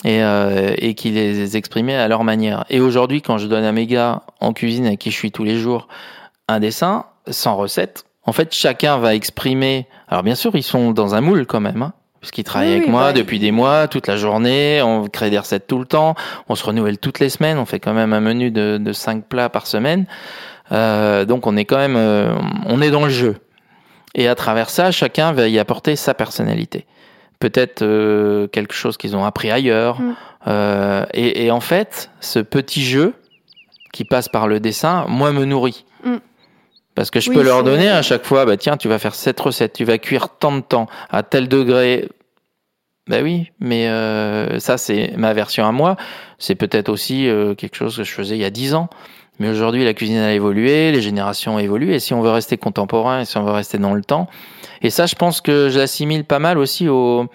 et, 0.05 0.23
euh, 0.23 0.75
et 0.79 0.95
qui 0.95 1.11
les 1.11 1.57
exprimait 1.57 1.95
à 1.95 2.07
leur 2.09 2.25
manière. 2.25 2.65
Et 2.71 2.81
aujourd'hui, 2.81 3.23
quand 3.23 3.39
je 3.39 3.47
donne 3.47 3.65
à 3.65 3.73
mes 3.73 3.87
gars 3.87 4.23
en 4.41 4.53
cuisine 4.53 4.87
avec 4.87 5.01
qui 5.01 5.11
je 5.11 5.17
suis 5.17 5.33
tous 5.33 5.45
les 5.45 5.59
jours 5.59 5.89
un 6.47 6.61
dessin 6.61 7.07
sans 7.29 7.57
recette, 7.57 8.05
en 8.25 8.33
fait 8.33 8.55
chacun 8.55 8.99
va 8.99 9.15
exprimer. 9.15 9.87
Alors 10.09 10.23
bien 10.23 10.35
sûr, 10.35 10.55
ils 10.55 10.63
sont 10.63 10.93
dans 10.93 11.15
un 11.15 11.21
moule 11.21 11.47
quand 11.47 11.61
même. 11.61 11.83
Hein, 11.83 11.93
puisqu'il 12.21 12.45
travaille 12.45 12.73
avec 12.73 12.89
moi 12.89 13.09
bah, 13.09 13.13
depuis 13.13 13.39
des 13.39 13.51
mois, 13.51 13.89
toute 13.89 14.07
la 14.07 14.17
journée, 14.17 14.83
on 14.83 15.07
crée 15.07 15.31
des 15.31 15.39
recettes 15.39 15.67
tout 15.67 15.79
le 15.79 15.85
temps, 15.85 16.15
on 16.49 16.55
se 16.55 16.65
renouvelle 16.65 16.99
toutes 16.99 17.21
les 17.21 17.29
semaines, 17.29 17.59
on 17.59 17.67
fait 17.67 17.81
quand 17.81 17.95
même 17.95 18.13
un 18.13 18.21
menu 18.21 18.51
de, 18.51 18.79
de 18.79 18.93
5 18.93 19.25
plats 19.25 19.49
par 19.49 19.67
semaine. 19.67 20.07
Euh, 20.73 21.25
donc 21.25 21.47
on 21.47 21.57
est 21.57 21.65
quand 21.65 21.79
même, 21.79 21.97
euh, 21.97 22.35
on 22.67 22.81
est 22.83 22.91
dans 22.91 23.05
le 23.05 23.11
jeu. 23.11 23.37
Et 24.15 24.29
à 24.29 24.35
travers 24.35 24.71
ça, 24.71 24.91
chacun 24.91 25.33
va 25.33 25.49
y 25.49 25.59
apporter 25.59 25.97
sa 25.97 26.15
personnalité. 26.15 26.87
Peut-être 27.39 27.83
euh, 27.83 28.49
quelque 28.49 28.75
chose 28.75 28.97
qu'ils 28.97 29.17
ont 29.17 29.25
appris 29.25 29.51
ailleurs. 29.51 30.01
Mm. 30.01 30.15
Et, 31.13 31.45
et, 31.45 31.51
en 31.51 31.61
fait, 31.61 32.11
ce 32.21 32.39
petit 32.39 32.83
jeu 32.83 33.13
qui 33.93 34.07
passe 34.07 34.31
par 34.31 34.49
le 34.49 34.61
dessin, 34.61 35.05
moi, 35.07 35.31
me 35.31 35.45
nourrit. 35.45 35.85
Parce 36.99 37.13
que 37.13 37.21
je 37.21 37.31
peux 37.31 37.45
leur 37.45 37.63
donner 37.63 37.89
à 37.89 38.03
chaque 38.03 38.25
fois, 38.25 38.45
bah 38.45 38.57
tiens, 38.57 38.77
tu 38.77 38.89
vas 38.89 38.99
faire 38.99 39.15
cette 39.15 39.39
recette, 39.39 39.73
tu 39.73 39.85
vas 39.85 39.99
cuire 39.99 40.31
tant 40.31 40.51
de 40.51 40.63
temps, 40.63 40.89
à 41.11 41.23
tel 41.23 41.47
degré. 41.47 42.09
Ben 43.07 43.23
oui, 43.23 43.53
mais 43.61 43.87
euh, 43.87 44.59
ça 44.59 44.79
c'est 44.79 45.13
ma 45.17 45.33
version 45.33 45.65
à 45.65 45.71
moi. 45.71 45.97
C'est 46.39 46.57
peut-être 46.57 46.89
aussi 46.89 47.29
euh, 47.29 47.55
quelque 47.55 47.77
chose 47.77 47.97
que 47.97 48.03
je 48.03 48.11
faisais 48.11 48.35
il 48.35 48.41
y 48.41 48.45
a 48.45 48.51
dix 48.51 48.75
ans. 48.75 48.89
Mais 49.39 49.49
aujourd'hui, 49.49 49.85
la 49.85 49.95
cuisine 49.95 50.19
a 50.19 50.33
évolué, 50.33 50.91
les 50.91 51.01
générations 51.01 51.55
ont 51.55 51.59
évolué. 51.61 51.95
Et 51.95 52.01
si 52.01 52.15
on 52.15 52.21
veut 52.21 52.31
rester 52.31 52.57
contemporain, 52.57 53.21
et 53.21 53.25
si 53.25 53.37
on 53.37 53.45
veut 53.45 53.53
rester 53.53 53.79
dans 53.79 53.95
le 53.95 54.03
temps, 54.03 54.27
et 54.83 54.91
ça, 54.91 55.07
je 55.07 55.15
pense 55.15 55.41
que 55.41 55.69
je 55.69 55.79
l'assimile 55.79 56.25
pas 56.25 56.41
mal 56.41 56.59
aussi 56.59 56.89
aux, 56.89 57.29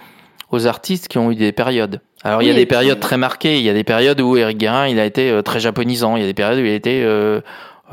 aux 0.51 0.67
artistes 0.67 1.07
qui 1.07 1.19
ont 1.19 1.31
eu 1.31 1.35
des 1.35 1.53
périodes. 1.53 2.01
Alors 2.25 2.41
il 2.41 2.49
y 2.49 2.51
a 2.51 2.53
des 2.53 2.65
périodes 2.65 2.99
très 2.99 3.17
marquées. 3.17 3.59
Il 3.59 3.63
y 3.63 3.69
a 3.69 3.73
des 3.73 3.85
périodes 3.85 4.19
où 4.19 4.35
Eric 4.35 4.57
Guérin, 4.57 4.89
il 4.89 4.99
a 4.99 5.05
été 5.05 5.31
euh, 5.31 5.41
très 5.41 5.61
japonisant. 5.61 6.17
Il 6.17 6.21
y 6.21 6.25
a 6.25 6.27
des 6.27 6.33
périodes 6.33 6.59
où 6.59 6.65
il 6.65 6.71
a 6.71 6.75
été 6.75 7.01
euh, 7.05 7.39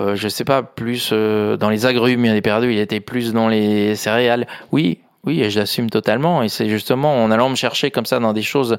euh, 0.00 0.16
je 0.16 0.28
sais 0.28 0.44
pas, 0.44 0.62
plus 0.62 1.10
euh, 1.12 1.56
dans 1.56 1.68
les 1.68 1.86
agrumes, 1.86 2.24
il 2.24 2.28
y 2.28 2.30
a 2.30 2.34
des 2.34 2.42
périodes 2.42 2.64
où 2.64 2.70
il 2.70 2.78
était 2.78 3.00
plus 3.00 3.32
dans 3.32 3.48
les 3.48 3.94
céréales. 3.94 4.46
Oui, 4.72 4.98
oui, 5.24 5.42
et 5.42 5.50
je 5.50 5.58
l'assume 5.58 5.90
totalement. 5.90 6.42
Et 6.42 6.48
c'est 6.48 6.68
justement 6.68 7.22
en 7.22 7.30
allant 7.30 7.50
me 7.50 7.54
chercher 7.54 7.90
comme 7.90 8.06
ça 8.06 8.18
dans 8.18 8.32
des 8.32 8.42
choses, 8.42 8.78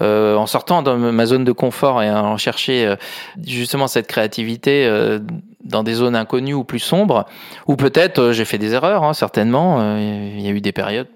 euh, 0.00 0.36
en 0.36 0.46
sortant 0.46 0.82
de 0.82 0.92
ma 0.92 1.26
zone 1.26 1.44
de 1.44 1.52
confort 1.52 2.02
et 2.02 2.10
en 2.10 2.36
chercher 2.38 2.86
euh, 2.86 2.96
justement 3.44 3.86
cette 3.86 4.06
créativité 4.06 4.88
dans 5.64 5.82
des 5.82 5.94
zones 5.94 6.16
inconnues 6.16 6.54
ou 6.54 6.64
plus 6.64 6.78
sombres, 6.78 7.26
ou 7.66 7.76
peut-être 7.76 8.32
j'ai 8.32 8.44
fait 8.44 8.58
des 8.58 8.72
erreurs, 8.72 9.04
hein, 9.04 9.12
certainement. 9.12 9.96
Il 9.98 10.40
y 10.40 10.48
a 10.48 10.50
eu 10.50 10.60
des 10.60 10.72
périodes 10.72 11.08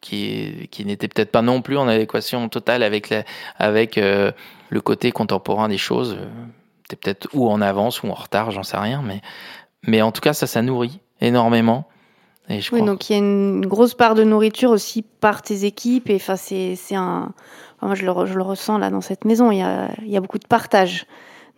qui, 0.00 0.68
qui 0.70 0.84
n'étaient 0.84 1.08
peut-être 1.08 1.32
pas 1.32 1.42
non 1.42 1.62
plus 1.62 1.76
en 1.76 1.88
adéquation 1.88 2.48
totale 2.48 2.82
avec 2.82 3.14
avec 3.58 3.96
le 3.96 4.80
côté 4.80 5.12
contemporain 5.12 5.68
des 5.68 5.78
choses. 5.78 6.18
T'es 6.88 6.96
peut-être 6.96 7.28
ou 7.34 7.48
en 7.48 7.60
avance 7.60 8.02
ou 8.02 8.08
en 8.08 8.14
retard, 8.14 8.50
j'en 8.50 8.62
sais 8.62 8.78
rien, 8.78 9.02
mais, 9.02 9.20
mais 9.82 10.02
en 10.02 10.10
tout 10.10 10.20
cas, 10.20 10.32
ça, 10.32 10.46
ça 10.46 10.62
nourrit 10.62 11.00
énormément. 11.20 11.86
Et 12.48 12.60
je 12.60 12.74
oui, 12.74 12.82
donc 12.82 13.10
il 13.10 13.12
y 13.12 13.16
a 13.16 13.18
une 13.18 13.66
grosse 13.66 13.94
part 13.94 14.14
de 14.14 14.24
nourriture 14.24 14.70
aussi 14.70 15.02
par 15.02 15.42
tes 15.42 15.64
équipes. 15.64 16.08
Et 16.08 16.16
enfin, 16.16 16.36
c'est 16.36 16.76
un. 16.94 17.32
moi, 17.82 17.94
je 17.94 18.06
le, 18.06 18.26
je 18.26 18.34
le, 18.34 18.42
ressens 18.42 18.78
là 18.78 18.88
dans 18.88 19.02
cette 19.02 19.26
maison. 19.26 19.50
Il 19.50 19.58
y 19.58 19.62
a, 19.62 19.90
il 20.00 20.10
y 20.10 20.16
a 20.16 20.20
beaucoup 20.20 20.38
de 20.38 20.46
partage. 20.46 21.06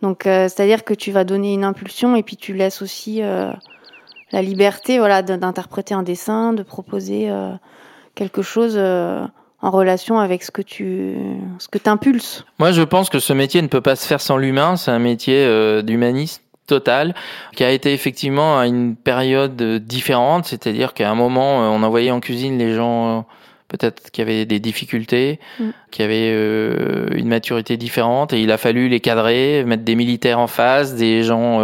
Donc, 0.01 0.25
euh, 0.25 0.49
c'est-à-dire 0.49 0.83
que 0.83 0.93
tu 0.93 1.11
vas 1.11 1.23
donner 1.23 1.53
une 1.53 1.63
impulsion 1.63 2.15
et 2.15 2.23
puis 2.23 2.35
tu 2.35 2.53
laisses 2.53 2.81
aussi 2.81 3.21
euh, 3.21 3.51
la 4.31 4.41
liberté, 4.41 4.97
voilà, 4.97 5.21
d'interpréter 5.21 5.93
un 5.93 6.03
dessin, 6.03 6.53
de 6.53 6.63
proposer 6.63 7.29
euh, 7.29 7.51
quelque 8.15 8.41
chose 8.41 8.77
en 9.61 9.71
relation 9.71 10.19
avec 10.19 10.43
ce 10.43 10.51
que 10.51 10.61
tu 10.61 11.15
ce 11.59 11.67
que 11.67 11.77
impulses. 11.89 12.45
Moi, 12.59 12.71
je 12.71 12.81
pense 12.81 13.09
que 13.09 13.19
ce 13.19 13.33
métier 13.33 13.61
ne 13.61 13.67
peut 13.67 13.81
pas 13.81 13.95
se 13.95 14.07
faire 14.07 14.21
sans 14.21 14.37
l'humain. 14.37 14.75
C'est 14.75 14.91
un 14.91 14.99
métier 14.99 15.37
euh, 15.37 15.81
d'humaniste 15.81 16.43
total, 16.67 17.13
qui 17.55 17.63
a 17.63 17.71
été 17.71 17.93
effectivement 17.93 18.57
à 18.57 18.65
une 18.65 18.95
période 18.95 19.61
différente, 19.83 20.45
c'est-à-dire 20.45 20.93
qu'à 20.93 21.09
un 21.09 21.15
moment, 21.15 21.63
euh, 21.63 21.67
on 21.67 21.83
envoyait 21.83 22.11
en 22.11 22.21
cuisine 22.21 22.57
les 22.57 22.75
gens 22.75 23.19
euh, 23.19 23.21
peut-être 23.67 24.09
qui 24.11 24.21
avaient 24.21 24.45
des 24.45 24.59
difficultés, 24.59 25.39
mm. 25.59 25.69
qui 25.91 26.01
avaient 26.01 26.31
une 26.31 27.27
maturité 27.27 27.77
différente, 27.77 28.31
et 28.31 28.41
il 28.41 28.51
a 28.51 28.57
fallu 28.57 28.87
les 28.87 28.99
cadrer, 28.99 29.63
mettre 29.65 29.83
des 29.83 29.95
militaires 29.95 30.39
en 30.39 30.47
face, 30.47 30.95
des 30.95 31.23
gens 31.23 31.61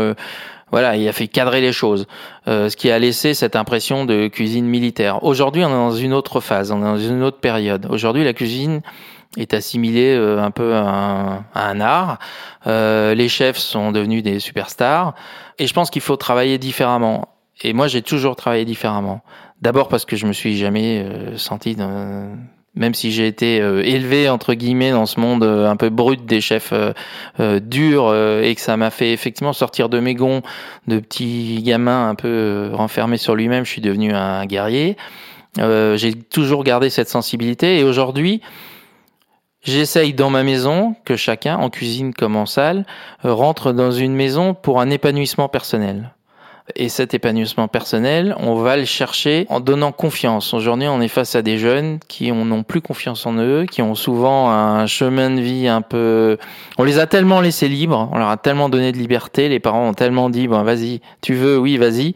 voilà, 0.72 0.98
il 0.98 1.08
a 1.08 1.14
fait 1.14 1.28
cadrer 1.28 1.62
les 1.62 1.72
choses, 1.72 2.08
euh, 2.48 2.70
ce 2.70 2.76
qui 2.76 2.92
a 2.92 3.00
laissé 3.00 3.34
cette 3.34 3.56
impression 3.56 4.06
de 4.06 4.28
cuisine 4.28 4.66
militaire. 4.66 5.24
Aujourd'hui, 5.24 5.64
on 5.64 5.70
est 5.70 5.72
dans 5.72 5.92
une 5.92 6.14
autre 6.14 6.42
phase, 6.42 6.72
on 6.72 6.80
est 6.80 6.86
dans 6.86 6.98
une 6.98 7.24
autre 7.24 7.40
période. 7.40 7.88
Aujourd'hui, 7.90 8.24
la 8.24 8.34
cuisine 8.34 8.82
est 9.38 9.54
assimilée 9.54 10.14
euh, 10.16 10.42
un 10.42 10.52
peu 10.52 10.76
à 10.76 11.44
un, 11.56 11.82
art. 11.82 12.20
Euh, 12.66 13.16
les 13.16 13.30
chefs 13.30 13.58
sont 13.58 13.92
devenus 13.92 14.24
des 14.24 14.40
superstars, 14.40 15.14
et 15.58 15.68
je 15.68 15.74
pense 15.74 15.90
qu'il 15.90 16.02
faut 16.02 16.18
travailler 16.18 16.58
différemment. 16.58 17.30
Et 17.62 17.74
moi, 17.74 17.88
j'ai 17.88 18.02
toujours 18.02 18.36
travaillé 18.36 18.66
différemment. 18.66 19.24
D'abord 19.62 19.88
parce 19.88 20.06
que 20.06 20.16
je 20.16 20.28
me 20.28 20.34
suis 20.34 20.58
jamais 20.58 21.04
senti 21.38 21.76
dans, 21.76 22.38
même 22.78 22.94
si 22.94 23.12
j'ai 23.12 23.28
été 23.28 23.60
euh, 23.60 23.82
élevé 23.84 24.30
entre 24.30 24.54
guillemets 24.54 24.92
dans 24.92 25.06
ce 25.06 25.20
monde 25.20 25.44
euh, 25.44 25.70
un 25.70 25.76
peu 25.76 25.90
brut 25.90 26.26
des 26.26 26.42
chefs 26.42 26.74
euh, 26.74 27.60
durs 27.60 28.14
et 28.16 28.54
que 28.56 28.62
ça 28.62 28.78
m'a 28.78 28.90
fait 28.90 29.12
effectivement 29.12 29.54
sortir 29.54 29.90
de 29.90 30.00
mes 30.00 30.16
gonds 30.16 30.42
de 30.88 31.00
petit 31.00 31.62
gamin 31.64 32.10
un 32.10 32.16
peu 32.16 32.70
renfermé 32.74 33.18
sur 33.18 33.36
lui-même, 33.36 33.66
je 33.66 33.72
suis 33.72 33.82
devenu 33.82 34.14
un 34.14 34.46
guerrier. 34.46 34.96
j'ai 35.58 36.14
toujours 36.14 36.64
gardé 36.64 36.90
cette 36.90 37.10
sensibilité 37.10 37.80
et 37.80 37.84
aujourd'hui, 37.84 38.42
J'essaye 39.64 40.14
dans 40.14 40.30
ma 40.30 40.44
maison 40.44 40.96
que 41.04 41.18
chacun, 41.18 41.58
en 41.58 41.70
cuisine 41.70 42.14
comme 42.14 42.38
en 42.38 42.46
salle, 42.46 42.86
rentre 43.24 43.74
dans 43.74 43.92
une 43.92 44.14
maison 44.14 44.54
pour 44.54 44.80
un 44.80 44.90
épanouissement 44.90 45.50
personnel. 45.50 46.14
Et 46.76 46.90
cet 46.90 47.14
épanouissement 47.14 47.70
personnel, 47.70 48.36
on 48.40 48.56
va 48.56 48.76
le 48.76 48.84
chercher 48.84 49.46
en 49.48 49.62
donnant 49.62 49.94
confiance. 49.94 50.54
Aujourd'hui, 50.54 50.90
on 50.90 51.00
est 51.00 51.08
face 51.08 51.34
à 51.36 51.42
des 51.42 51.58
jeunes 51.58 52.00
qui 52.10 52.30
n'ont 52.30 52.64
plus 52.64 52.82
confiance 52.82 53.26
en 53.26 53.38
eux, 53.38 53.66
qui 53.72 53.82
ont 53.82 53.96
souvent 53.96 54.50
un 54.50 54.86
chemin 54.86 55.30
de 55.30 55.40
vie 55.40 55.70
un 55.70 55.82
peu... 55.82 56.38
On 56.78 56.84
les 56.84 57.00
a 57.00 57.08
tellement 57.08 57.40
laissés 57.40 57.70
libres, 57.70 58.10
on 58.12 58.18
leur 58.18 58.28
a 58.28 58.36
tellement 58.36 58.68
donné 58.68 58.92
de 58.92 58.98
liberté, 58.98 59.48
les 59.48 59.62
parents 59.62 59.88
ont 59.88 59.94
tellement 59.94 60.30
dit, 60.30 60.50
bon, 60.50 60.62
vas-y, 60.64 61.00
tu 61.22 61.36
veux, 61.36 61.58
oui, 61.58 61.78
vas-y. 61.78 62.16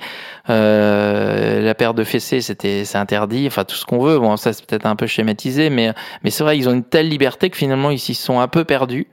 Euh, 0.50 1.62
la 1.62 1.74
paire 1.74 1.94
de 1.94 2.04
fessées, 2.04 2.42
c'était, 2.42 2.84
c'est 2.84 2.98
interdit, 2.98 3.48
enfin, 3.48 3.64
tout 3.64 3.78
ce 3.78 3.86
qu'on 3.86 4.00
veut. 4.00 4.20
Bon, 4.20 4.36
ça, 4.36 4.52
c'est 4.52 4.66
peut-être 4.66 4.86
un 4.86 4.98
peu 4.98 5.08
schématisé, 5.08 5.70
mais, 5.70 5.94
mais 6.26 6.30
c'est 6.30 6.44
vrai, 6.44 6.58
ils 6.58 6.68
ont 6.68 6.74
une 6.74 6.84
telle 6.84 7.08
liberté 7.08 7.50
que 7.50 7.58
finalement, 7.58 7.90
ils 7.90 8.00
s'y 8.00 8.16
sont 8.16 8.42
un 8.42 8.50
peu 8.50 8.66
perdus. 8.66 9.08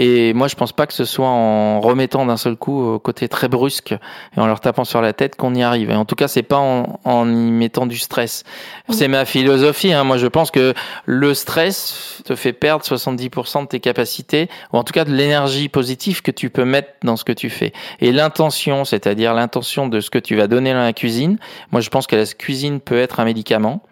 Et 0.00 0.32
moi, 0.32 0.46
je 0.46 0.54
pense 0.54 0.70
pas 0.70 0.86
que 0.86 0.92
ce 0.94 1.04
soit 1.04 1.26
en 1.26 1.80
remettant 1.80 2.24
d'un 2.24 2.36
seul 2.36 2.54
coup 2.54 2.80
au 2.80 2.98
côté 3.00 3.28
très 3.28 3.48
brusque 3.48 3.96
et 4.36 4.40
en 4.40 4.46
leur 4.46 4.60
tapant 4.60 4.84
sur 4.84 5.02
la 5.02 5.12
tête 5.12 5.34
qu'on 5.34 5.56
y 5.56 5.62
arrive. 5.64 5.90
Et 5.90 5.94
en 5.96 6.04
tout 6.04 6.14
cas, 6.14 6.28
c'est 6.28 6.44
pas 6.44 6.58
en, 6.58 7.00
en, 7.02 7.28
y 7.28 7.50
mettant 7.50 7.84
du 7.84 7.98
stress. 7.98 8.44
C'est 8.90 9.08
ma 9.08 9.24
philosophie. 9.24 9.92
Hein. 9.92 10.04
Moi, 10.04 10.16
je 10.16 10.28
pense 10.28 10.52
que 10.52 10.72
le 11.04 11.34
stress 11.34 12.22
te 12.24 12.36
fait 12.36 12.52
perdre 12.52 12.84
70% 12.84 13.62
de 13.62 13.66
tes 13.66 13.80
capacités, 13.80 14.48
ou 14.72 14.76
en 14.76 14.84
tout 14.84 14.92
cas 14.92 15.04
de 15.04 15.12
l'énergie 15.12 15.68
positive 15.68 16.22
que 16.22 16.30
tu 16.30 16.48
peux 16.48 16.64
mettre 16.64 16.90
dans 17.02 17.16
ce 17.16 17.24
que 17.24 17.32
tu 17.32 17.50
fais. 17.50 17.72
Et 18.00 18.12
l'intention, 18.12 18.84
c'est-à-dire 18.84 19.34
l'intention 19.34 19.88
de 19.88 19.98
ce 19.98 20.10
que 20.10 20.20
tu 20.20 20.36
vas 20.36 20.46
donner 20.46 20.74
dans 20.74 20.78
la 20.78 20.92
cuisine. 20.92 21.38
Moi, 21.72 21.80
je 21.80 21.88
pense 21.88 22.06
que 22.06 22.14
la 22.14 22.24
cuisine 22.24 22.78
peut 22.78 23.00
être 23.00 23.18
un 23.18 23.24
médicament 23.24 23.82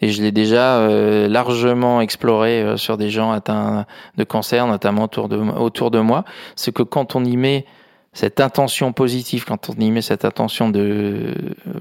et 0.00 0.10
je 0.10 0.22
l'ai 0.22 0.32
déjà 0.32 0.78
euh, 0.78 1.28
largement 1.28 2.00
exploré 2.00 2.62
euh, 2.62 2.76
sur 2.76 2.96
des 2.96 3.10
gens 3.10 3.30
atteints 3.30 3.86
de 4.16 4.24
cancer, 4.24 4.66
notamment 4.66 5.04
autour 5.04 5.28
de, 5.28 6.00
moi, 6.00 6.24
c'est 6.56 6.72
que 6.72 6.82
quand 6.82 7.16
on 7.16 7.24
y 7.24 7.36
met 7.36 7.64
cette 8.12 8.40
intention 8.40 8.92
positive, 8.92 9.44
quand 9.44 9.70
on 9.70 9.80
y 9.80 9.90
met 9.90 10.02
cette 10.02 10.24
intention 10.24 10.68
de 10.68 11.34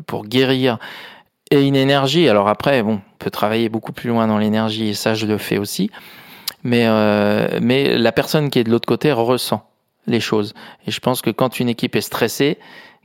pour 0.07 0.25
guérir 0.25 0.79
et 1.51 1.67
une 1.67 1.75
énergie. 1.75 2.27
Alors 2.27 2.47
après, 2.47 2.81
bon, 2.81 2.93
on 2.93 3.17
peut 3.19 3.29
travailler 3.29 3.69
beaucoup 3.69 3.91
plus 3.91 4.09
loin 4.09 4.27
dans 4.27 4.37
l'énergie 4.37 4.89
et 4.89 4.93
ça, 4.93 5.13
je 5.13 5.25
le 5.25 5.37
fais 5.37 5.57
aussi. 5.57 5.91
Mais 6.63 6.85
euh, 6.87 7.59
mais 7.61 7.97
la 7.97 8.11
personne 8.11 8.49
qui 8.49 8.59
est 8.59 8.63
de 8.63 8.71
l'autre 8.71 8.87
côté 8.87 9.11
ressent 9.11 9.63
les 10.07 10.19
choses. 10.19 10.53
Et 10.87 10.91
je 10.91 10.99
pense 10.99 11.21
que 11.21 11.29
quand 11.29 11.59
une 11.59 11.69
équipe 11.69 11.95
est 11.95 12.01
stressée, 12.01 12.57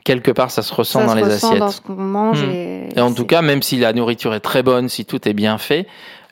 quelque 0.05 0.31
part, 0.31 0.51
ça 0.51 0.63
se 0.63 0.73
ressent 0.73 1.05
dans 1.05 1.15
les 1.15 1.25
assiettes. 1.25 1.59
Dans 1.59 1.71
ce 1.71 1.81
qu'on 1.81 1.95
mange. 1.95 2.45
Hmm. 2.45 2.91
Et, 2.97 3.01
en 3.01 3.13
tout 3.13 3.27
cas, 3.27 3.43
même 3.43 3.63
si 3.63 3.77
la 3.77 3.93
nourriture 3.93 4.35
est 4.35 4.41
très 4.41 4.63
bonne, 4.63 4.89
si 4.89 5.05
tout 5.05 5.29
est 5.29 5.35
bien 5.35 5.59
fait, 5.59 5.87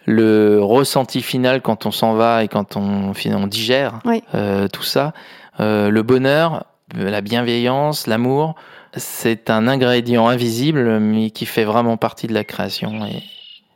le 0.05 0.62
ressenti 0.62 1.20
final 1.20 1.62
quand 1.62 1.85
on 1.85 1.90
s'en 1.90 2.14
va 2.14 2.44
et 2.44 2.48
quand 2.48 2.76
on, 2.76 3.12
on 3.12 3.46
digère 3.46 4.00
euh, 4.35 4.68
tout 4.68 4.85
ça, 4.85 5.12
euh, 5.59 5.90
le 5.90 6.02
bonheur, 6.02 6.64
la 6.94 7.20
bienveillance, 7.20 8.07
l'amour, 8.07 8.55
c'est 8.96 9.50
un 9.50 9.68
ingrédient 9.68 10.29
invisible, 10.29 11.00
mais 11.00 11.31
qui 11.31 11.44
fait 11.44 11.64
vraiment 11.64 11.96
partie 11.96 12.29
de 12.29 12.35
la 12.35 12.44
création 12.44 13.05
et, 13.07 13.22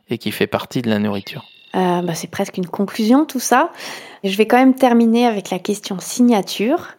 et 0.09 0.17
qui 0.17 0.31
fait 0.31 0.47
partie 0.47 0.81
de 0.81 0.89
la 0.89 0.99
nourriture. 0.99 1.45
Euh, 1.75 2.01
bah, 2.01 2.13
c'est 2.15 2.29
presque 2.29 2.57
une 2.57 2.67
conclusion 2.67 3.25
tout 3.25 3.39
ça. 3.39 3.71
Je 4.23 4.35
vais 4.35 4.45
quand 4.45 4.57
même 4.57 4.75
terminer 4.75 5.25
avec 5.25 5.49
la 5.49 5.59
question 5.59 5.99
signature. 5.99 6.89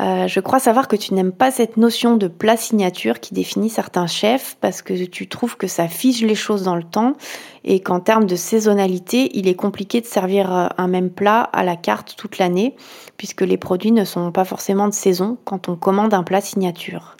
Euh, 0.00 0.28
je 0.28 0.38
crois 0.38 0.60
savoir 0.60 0.86
que 0.86 0.94
tu 0.94 1.14
n'aimes 1.14 1.32
pas 1.32 1.50
cette 1.50 1.76
notion 1.76 2.16
de 2.16 2.28
plat 2.28 2.56
signature 2.56 3.18
qui 3.18 3.34
définit 3.34 3.68
certains 3.68 4.06
chefs 4.06 4.56
parce 4.60 4.80
que 4.80 5.04
tu 5.04 5.28
trouves 5.28 5.56
que 5.56 5.66
ça 5.66 5.88
fige 5.88 6.22
les 6.22 6.36
choses 6.36 6.62
dans 6.62 6.76
le 6.76 6.84
temps 6.84 7.14
et 7.64 7.80
qu'en 7.80 7.98
termes 7.98 8.26
de 8.26 8.36
saisonnalité, 8.36 9.30
il 9.36 9.48
est 9.48 9.56
compliqué 9.56 10.00
de 10.00 10.06
servir 10.06 10.54
euh, 10.54 10.68
un 10.76 10.86
même 10.86 11.10
plat 11.10 11.42
à 11.52 11.64
la 11.64 11.74
carte 11.74 12.14
toute 12.16 12.38
l'année 12.38 12.76
puisque 13.16 13.40
les 13.40 13.56
produits 13.56 13.92
ne 13.92 14.04
sont 14.04 14.30
pas 14.30 14.44
forcément 14.44 14.86
de 14.86 14.94
saison 14.94 15.36
quand 15.44 15.68
on 15.68 15.74
commande 15.74 16.14
un 16.14 16.22
plat 16.22 16.40
signature. 16.40 17.16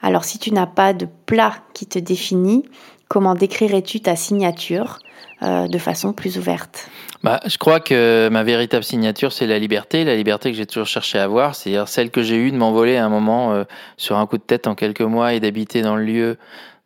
Alors 0.00 0.24
si 0.24 0.38
tu 0.38 0.52
n'as 0.52 0.66
pas 0.66 0.94
de 0.94 1.06
plat 1.26 1.54
qui 1.74 1.86
te 1.86 1.98
définit, 1.98 2.64
comment 3.08 3.34
décrirais-tu 3.34 4.00
ta 4.00 4.16
signature 4.16 5.00
euh, 5.42 5.68
de 5.68 5.78
façon 5.78 6.14
plus 6.14 6.38
ouverte? 6.38 6.88
Bah, 7.24 7.40
je 7.46 7.58
crois 7.58 7.80
que 7.80 8.28
ma 8.30 8.44
véritable 8.44 8.84
signature, 8.84 9.32
c'est 9.32 9.46
la 9.46 9.58
liberté, 9.58 10.04
la 10.04 10.14
liberté 10.14 10.52
que 10.52 10.56
j'ai 10.56 10.66
toujours 10.66 10.86
cherché 10.86 11.18
à 11.18 11.24
avoir, 11.24 11.56
c'est-à-dire 11.56 11.88
celle 11.88 12.10
que 12.10 12.22
j'ai 12.22 12.36
eue 12.36 12.52
de 12.52 12.56
m'envoler 12.56 12.96
à 12.96 13.04
un 13.04 13.08
moment 13.08 13.52
euh, 13.52 13.64
sur 13.96 14.16
un 14.18 14.26
coup 14.26 14.38
de 14.38 14.42
tête 14.42 14.68
en 14.68 14.76
quelques 14.76 15.00
mois 15.00 15.34
et 15.34 15.40
d'habiter 15.40 15.82
dans 15.82 15.96
le 15.96 16.04
lieu 16.04 16.36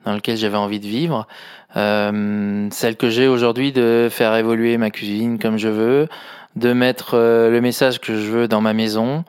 dans 0.06 0.14
lequel 0.14 0.38
j'avais 0.38 0.56
envie 0.56 0.80
de 0.80 0.86
vivre, 0.86 1.26
euh, 1.76 2.66
celle 2.70 2.96
que 2.96 3.10
j'ai 3.10 3.28
aujourd'hui 3.28 3.72
de 3.72 4.08
faire 4.10 4.34
évoluer 4.34 4.78
ma 4.78 4.90
cuisine 4.90 5.38
comme 5.38 5.58
je 5.58 5.68
veux, 5.68 6.08
de 6.56 6.72
mettre 6.72 7.10
euh, 7.14 7.50
le 7.50 7.60
message 7.60 8.00
que 8.00 8.14
je 8.14 8.30
veux 8.30 8.48
dans 8.48 8.62
ma 8.62 8.72
maison. 8.72 9.24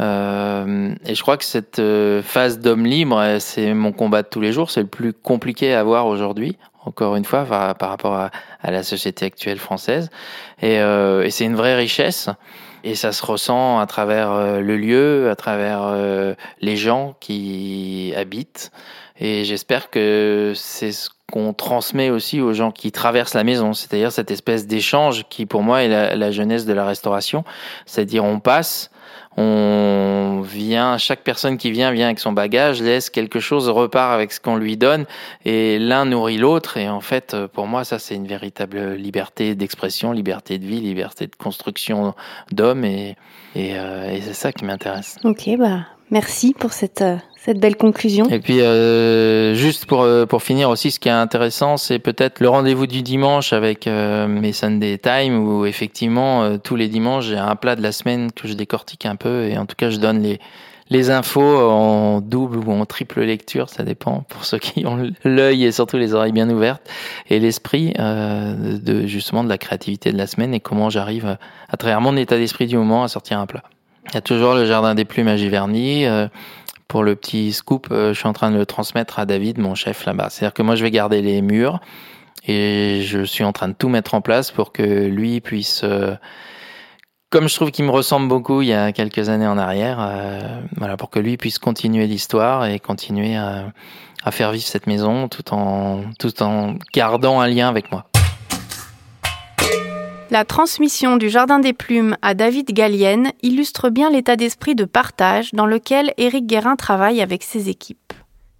Et 0.00 1.14
je 1.14 1.22
crois 1.22 1.36
que 1.36 1.44
cette 1.44 1.80
phase 2.24 2.58
d'homme 2.58 2.86
libre, 2.86 3.36
c'est 3.38 3.72
mon 3.72 3.92
combat 3.92 4.22
de 4.22 4.28
tous 4.28 4.40
les 4.40 4.52
jours, 4.52 4.68
c'est 4.68 4.80
le 4.80 4.88
plus 4.88 5.12
compliqué 5.12 5.74
à 5.74 5.78
avoir 5.78 6.06
aujourd'hui 6.06 6.56
encore 6.84 7.16
une 7.16 7.24
fois, 7.24 7.44
par, 7.44 7.88
rapport 7.88 8.14
à, 8.14 8.30
la 8.70 8.82
société 8.82 9.26
actuelle 9.26 9.58
française. 9.58 10.10
Et, 10.60 10.78
euh, 10.80 11.24
et 11.24 11.30
c'est 11.30 11.44
une 11.44 11.56
vraie 11.56 11.76
richesse. 11.76 12.28
Et 12.84 12.96
ça 12.96 13.12
se 13.12 13.24
ressent 13.24 13.78
à 13.78 13.86
travers 13.86 14.32
euh, 14.32 14.60
le 14.60 14.76
lieu, 14.76 15.30
à 15.30 15.36
travers 15.36 15.82
euh, 15.84 16.34
les 16.60 16.76
gens 16.76 17.14
qui 17.20 18.12
habitent. 18.16 18.72
Et 19.20 19.44
j'espère 19.44 19.90
que 19.90 20.52
c'est 20.56 20.90
ce 20.90 21.08
qu'on 21.30 21.52
transmet 21.52 22.10
aussi 22.10 22.40
aux 22.40 22.52
gens 22.52 22.72
qui 22.72 22.90
traversent 22.90 23.34
la 23.34 23.44
maison, 23.44 23.72
c'est-à-dire 23.72 24.10
cette 24.10 24.32
espèce 24.32 24.66
d'échange 24.66 25.24
qui, 25.30 25.46
pour 25.46 25.62
moi, 25.62 25.82
est 25.82 25.88
la, 25.88 26.16
la 26.16 26.30
jeunesse 26.32 26.66
de 26.66 26.72
la 26.72 26.84
restauration. 26.84 27.44
C'est-à-dire, 27.86 28.24
on 28.24 28.40
passe, 28.40 28.90
on 29.36 30.42
vient, 30.42 30.98
chaque 30.98 31.20
personne 31.20 31.56
qui 31.56 31.70
vient 31.70 31.90
vient 31.92 32.06
avec 32.06 32.18
son 32.18 32.32
bagage, 32.32 32.82
laisse 32.82 33.10
quelque 33.10 33.40
chose, 33.40 33.68
repart 33.68 34.12
avec 34.12 34.32
ce 34.32 34.40
qu'on 34.40 34.56
lui 34.56 34.76
donne, 34.76 35.06
et 35.44 35.78
l'un 35.78 36.04
nourrit 36.04 36.38
l'autre. 36.38 36.76
Et 36.76 36.88
en 36.88 37.00
fait, 37.00 37.36
pour 37.52 37.66
moi, 37.66 37.84
ça 37.84 37.98
c'est 37.98 38.14
une 38.14 38.26
véritable 38.26 38.94
liberté 38.94 39.54
d'expression, 39.54 40.12
liberté 40.12 40.58
de 40.58 40.66
vie, 40.66 40.80
liberté 40.80 41.26
de 41.26 41.36
construction 41.36 42.14
d'homme, 42.50 42.84
et, 42.84 43.16
et, 43.54 43.78
euh, 43.78 44.10
et 44.10 44.20
c'est 44.20 44.34
ça 44.34 44.52
qui 44.52 44.64
m'intéresse. 44.64 45.16
Ok, 45.24 45.48
bah 45.58 45.86
Merci 46.12 46.54
pour 46.56 46.72
cette 46.72 47.02
cette 47.44 47.58
belle 47.58 47.76
conclusion. 47.76 48.28
Et 48.28 48.38
puis, 48.38 48.60
euh, 48.60 49.54
juste 49.54 49.86
pour, 49.86 50.02
euh, 50.02 50.26
pour 50.26 50.44
finir 50.44 50.70
aussi, 50.70 50.92
ce 50.92 51.00
qui 51.00 51.08
est 51.08 51.12
intéressant, 51.12 51.76
c'est 51.76 51.98
peut-être 51.98 52.38
le 52.38 52.48
rendez-vous 52.48 52.86
du 52.86 53.02
dimanche 53.02 53.52
avec 53.52 53.88
euh, 53.88 54.28
mes 54.28 54.52
Sunday 54.52 54.96
Time, 54.96 55.44
où 55.44 55.66
effectivement, 55.66 56.44
euh, 56.44 56.56
tous 56.56 56.76
les 56.76 56.86
dimanches, 56.86 57.24
j'ai 57.24 57.36
un 57.36 57.56
plat 57.56 57.74
de 57.74 57.82
la 57.82 57.90
semaine 57.90 58.30
que 58.30 58.46
je 58.46 58.52
décortique 58.52 59.06
un 59.06 59.16
peu, 59.16 59.48
et 59.48 59.58
en 59.58 59.66
tout 59.66 59.74
cas, 59.74 59.90
je 59.90 59.96
donne 59.96 60.22
les, 60.22 60.38
les 60.88 61.10
infos 61.10 61.58
en 61.58 62.20
double 62.20 62.58
ou 62.58 62.70
en 62.70 62.86
triple 62.86 63.22
lecture, 63.22 63.68
ça 63.68 63.82
dépend 63.82 64.24
pour 64.28 64.44
ceux 64.44 64.58
qui 64.58 64.86
ont 64.86 65.10
l'œil 65.24 65.64
et 65.64 65.72
surtout 65.72 65.96
les 65.96 66.14
oreilles 66.14 66.30
bien 66.30 66.48
ouvertes, 66.48 66.88
et 67.28 67.40
l'esprit 67.40 67.92
euh, 67.98 68.78
de 68.78 69.08
justement 69.08 69.42
de 69.42 69.48
la 69.48 69.58
créativité 69.58 70.12
de 70.12 70.18
la 70.18 70.28
semaine 70.28 70.54
et 70.54 70.60
comment 70.60 70.90
j'arrive 70.90 71.38
à 71.68 71.76
travers 71.76 72.00
mon 72.00 72.16
état 72.16 72.36
d'esprit 72.36 72.68
du 72.68 72.76
moment 72.76 73.02
à 73.02 73.08
sortir 73.08 73.40
un 73.40 73.46
plat. 73.46 73.64
Il 74.08 74.14
y 74.14 74.16
a 74.16 74.20
toujours 74.20 74.54
le 74.54 74.64
jardin 74.66 74.94
des 74.94 75.04
plumes 75.04 75.28
à 75.28 75.36
Giverny. 75.36 76.06
Euh, 76.06 76.28
pour 76.92 77.04
le 77.04 77.16
petit 77.16 77.54
scoop, 77.54 77.88
euh, 77.90 78.12
je 78.12 78.18
suis 78.18 78.28
en 78.28 78.34
train 78.34 78.50
de 78.50 78.58
le 78.58 78.66
transmettre 78.66 79.18
à 79.18 79.24
David, 79.24 79.56
mon 79.56 79.74
chef 79.74 80.04
là-bas. 80.04 80.28
C'est-à-dire 80.28 80.52
que 80.52 80.62
moi, 80.62 80.74
je 80.74 80.82
vais 80.82 80.90
garder 80.90 81.22
les 81.22 81.40
murs 81.40 81.80
et 82.46 83.00
je 83.02 83.22
suis 83.24 83.44
en 83.44 83.52
train 83.52 83.68
de 83.68 83.72
tout 83.72 83.88
mettre 83.88 84.12
en 84.14 84.20
place 84.20 84.50
pour 84.50 84.72
que 84.72 84.82
lui 84.82 85.40
puisse, 85.40 85.84
euh, 85.84 86.14
comme 87.30 87.48
je 87.48 87.54
trouve 87.54 87.70
qu'il 87.70 87.86
me 87.86 87.90
ressemble 87.90 88.28
beaucoup 88.28 88.60
il 88.60 88.68
y 88.68 88.74
a 88.74 88.92
quelques 88.92 89.30
années 89.30 89.46
en 89.46 89.56
arrière, 89.56 89.98
euh, 90.00 90.60
voilà, 90.76 90.98
pour 90.98 91.08
que 91.08 91.18
lui 91.18 91.38
puisse 91.38 91.58
continuer 91.58 92.06
l'histoire 92.06 92.66
et 92.66 92.78
continuer 92.78 93.36
à, 93.36 93.72
à 94.22 94.30
faire 94.30 94.52
vivre 94.52 94.66
cette 94.66 94.86
maison 94.86 95.28
tout 95.28 95.54
en, 95.54 96.02
tout 96.18 96.42
en 96.42 96.74
gardant 96.92 97.40
un 97.40 97.48
lien 97.48 97.70
avec 97.70 97.90
moi. 97.90 98.11
La 100.32 100.46
transmission 100.46 101.18
du 101.18 101.28
Jardin 101.28 101.58
des 101.58 101.74
Plumes 101.74 102.16
à 102.22 102.32
David 102.32 102.72
Gallienne 102.72 103.32
illustre 103.42 103.90
bien 103.90 104.08
l'état 104.08 104.34
d'esprit 104.34 104.74
de 104.74 104.86
partage 104.86 105.52
dans 105.52 105.66
lequel 105.66 106.14
Éric 106.16 106.46
Guérin 106.46 106.74
travaille 106.74 107.20
avec 107.20 107.42
ses 107.42 107.68
équipes. 107.68 108.14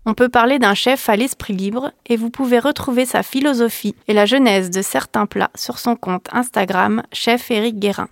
On 0.04 0.12
peut 0.12 0.28
parler 0.28 0.58
d'un 0.58 0.74
chef 0.74 1.08
à 1.08 1.16
l'esprit 1.16 1.54
libre 1.54 1.90
et 2.04 2.18
vous 2.18 2.28
pouvez 2.28 2.58
retrouver 2.58 3.06
sa 3.06 3.22
philosophie 3.22 3.94
et 4.06 4.12
la 4.12 4.26
genèse 4.26 4.68
de 4.68 4.82
certains 4.82 5.24
plats 5.24 5.50
sur 5.54 5.78
son 5.78 5.96
compte 5.96 6.26
Instagram 6.34 7.04
Chef 7.10 7.50
Éric 7.50 7.78
Guérin. 7.78 8.10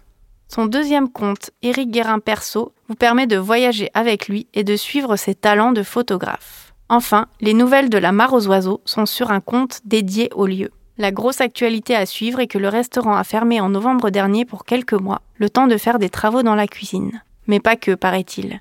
Son 0.48 0.64
deuxième 0.64 1.10
compte, 1.10 1.50
Éric 1.60 1.90
Guérin 1.90 2.18
Perso, 2.18 2.72
vous 2.88 2.94
permet 2.94 3.26
de 3.26 3.36
voyager 3.36 3.90
avec 3.92 4.28
lui 4.28 4.46
et 4.54 4.64
de 4.64 4.74
suivre 4.74 5.16
ses 5.16 5.34
talents 5.34 5.72
de 5.72 5.82
photographe. 5.82 6.72
Enfin, 6.88 7.26
les 7.42 7.52
nouvelles 7.52 7.90
de 7.90 7.98
la 7.98 8.12
mare 8.12 8.32
aux 8.32 8.46
oiseaux 8.46 8.80
sont 8.86 9.04
sur 9.04 9.30
un 9.30 9.40
compte 9.40 9.80
dédié 9.84 10.30
au 10.34 10.46
lieu. 10.46 10.70
La 10.98 11.12
grosse 11.12 11.40
actualité 11.40 11.94
à 11.94 12.06
suivre 12.06 12.40
est 12.40 12.46
que 12.46 12.58
le 12.58 12.68
restaurant 12.68 13.16
a 13.16 13.24
fermé 13.24 13.60
en 13.60 13.68
novembre 13.68 14.10
dernier 14.10 14.44
pour 14.44 14.64
quelques 14.64 14.92
mois, 14.92 15.22
le 15.36 15.48
temps 15.48 15.66
de 15.66 15.76
faire 15.76 15.98
des 15.98 16.10
travaux 16.10 16.42
dans 16.42 16.54
la 16.54 16.66
cuisine. 16.66 17.22
Mais 17.46 17.60
pas 17.60 17.76
que, 17.76 17.94
paraît-il. 17.94 18.60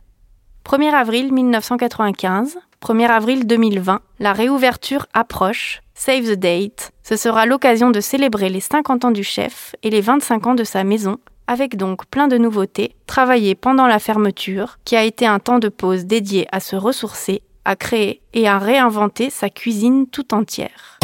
1er 0.65 0.94
avril 0.94 1.34
1995, 1.34 2.60
1er 2.82 3.08
avril 3.08 3.48
2020, 3.48 4.02
la 4.20 4.34
réouverture 4.34 5.08
approche. 5.13 5.82
Save 5.96 6.34
the 6.34 6.39
date. 6.39 6.92
Ce 7.04 7.18
sera 7.18 7.46
l'occasion 7.46 7.92
de 7.92 8.00
célébrer 8.00 8.50
les 8.50 8.62
50 8.62 9.06
ans 9.06 9.12
du 9.12 9.24
chef 9.24 9.76
et 9.84 9.89
les 9.89 10.00
25 10.00 10.48
ans 10.48 10.56
de 10.56 10.63
sa 10.63 10.84
maison, 10.84 11.18
avec 11.48 11.76
donc 11.76 12.06
plein 12.06 12.28
de 12.28 12.38
nouveautés, 12.38 12.96
travaillées 13.08 13.56
pendant 13.56 13.88
la 13.88 14.00
fermeture, 14.00 14.78
qui 14.86 14.96
a 14.96 15.04
été 15.04 15.26
un 15.26 15.39
temps 15.39 15.60
de 15.60 15.68
pause 15.68 16.06
dédié 16.06 16.48
à 16.52 16.60
se 16.60 16.76
ressourcer, 16.76 17.42
à 17.65 17.76
créer 17.76 18.22
et 18.34 18.48
à 18.48 18.60
réinventer 18.60 19.30
sa 19.30 19.50
cuisine 19.50 20.08
tout 20.08 20.34
entière. 20.34 20.99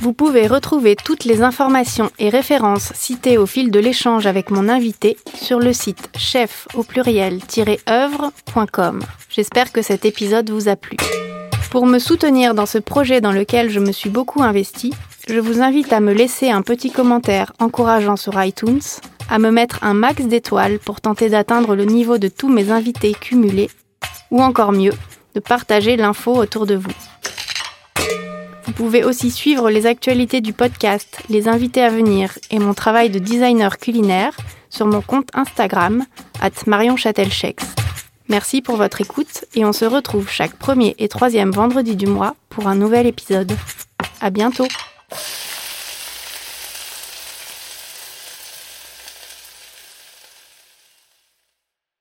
Vous 0.00 0.12
pouvez 0.12 0.46
retrouver 0.46 0.94
toutes 0.94 1.24
les 1.24 1.42
informations 1.42 2.10
et 2.18 2.28
références 2.28 2.92
citées 2.94 3.38
au 3.38 3.46
fil 3.46 3.70
de 3.70 3.80
l'échange 3.80 4.26
avec 4.26 4.50
mon 4.50 4.68
invité 4.68 5.16
sur 5.34 5.58
le 5.58 5.72
site 5.72 6.10
chef 6.16 6.68
au 6.74 6.82
pluriel-œuvre.com. 6.82 9.00
J'espère 9.30 9.72
que 9.72 9.80
cet 9.80 10.04
épisode 10.04 10.50
vous 10.50 10.68
a 10.68 10.76
plu. 10.76 10.98
Pour 11.70 11.86
me 11.86 11.98
soutenir 11.98 12.52
dans 12.54 12.66
ce 12.66 12.76
projet 12.78 13.22
dans 13.22 13.32
lequel 13.32 13.70
je 13.70 13.80
me 13.80 13.90
suis 13.90 14.10
beaucoup 14.10 14.42
investi, 14.42 14.92
je 15.28 15.40
vous 15.40 15.62
invite 15.62 15.92
à 15.92 16.00
me 16.00 16.12
laisser 16.12 16.50
un 16.50 16.62
petit 16.62 16.90
commentaire 16.90 17.52
encourageant 17.58 18.16
sur 18.16 18.42
iTunes, 18.42 18.82
à 19.30 19.38
me 19.38 19.50
mettre 19.50 19.82
un 19.82 19.94
max 19.94 20.26
d'étoiles 20.26 20.78
pour 20.78 21.00
tenter 21.00 21.30
d'atteindre 21.30 21.74
le 21.74 21.84
niveau 21.84 22.18
de 22.18 22.28
tous 22.28 22.48
mes 22.48 22.70
invités 22.70 23.14
cumulés, 23.14 23.70
ou 24.30 24.42
encore 24.42 24.72
mieux, 24.72 24.92
de 25.34 25.40
partager 25.40 25.96
l'info 25.96 26.36
autour 26.36 26.66
de 26.66 26.76
vous. 26.76 26.92
Vous 28.66 28.72
pouvez 28.72 29.04
aussi 29.04 29.30
suivre 29.30 29.70
les 29.70 29.86
actualités 29.86 30.40
du 30.40 30.52
podcast, 30.52 31.22
les 31.28 31.48
invités 31.48 31.82
à 31.82 31.88
venir 31.88 32.36
et 32.50 32.58
mon 32.58 32.74
travail 32.74 33.10
de 33.10 33.18
designer 33.18 33.78
culinaire 33.78 34.36
sur 34.70 34.86
mon 34.86 35.00
compte 35.00 35.28
Instagram, 35.34 36.04
at 36.40 36.50
Marion 36.66 36.96
Merci 38.28 38.62
pour 38.62 38.76
votre 38.76 39.00
écoute 39.00 39.44
et 39.54 39.64
on 39.64 39.72
se 39.72 39.84
retrouve 39.84 40.28
chaque 40.28 40.56
premier 40.56 40.96
et 40.98 41.08
troisième 41.08 41.52
vendredi 41.52 41.94
du 41.94 42.06
mois 42.06 42.34
pour 42.50 42.66
un 42.66 42.74
nouvel 42.74 43.06
épisode. 43.06 43.52
À 44.20 44.30
bientôt! 44.30 44.66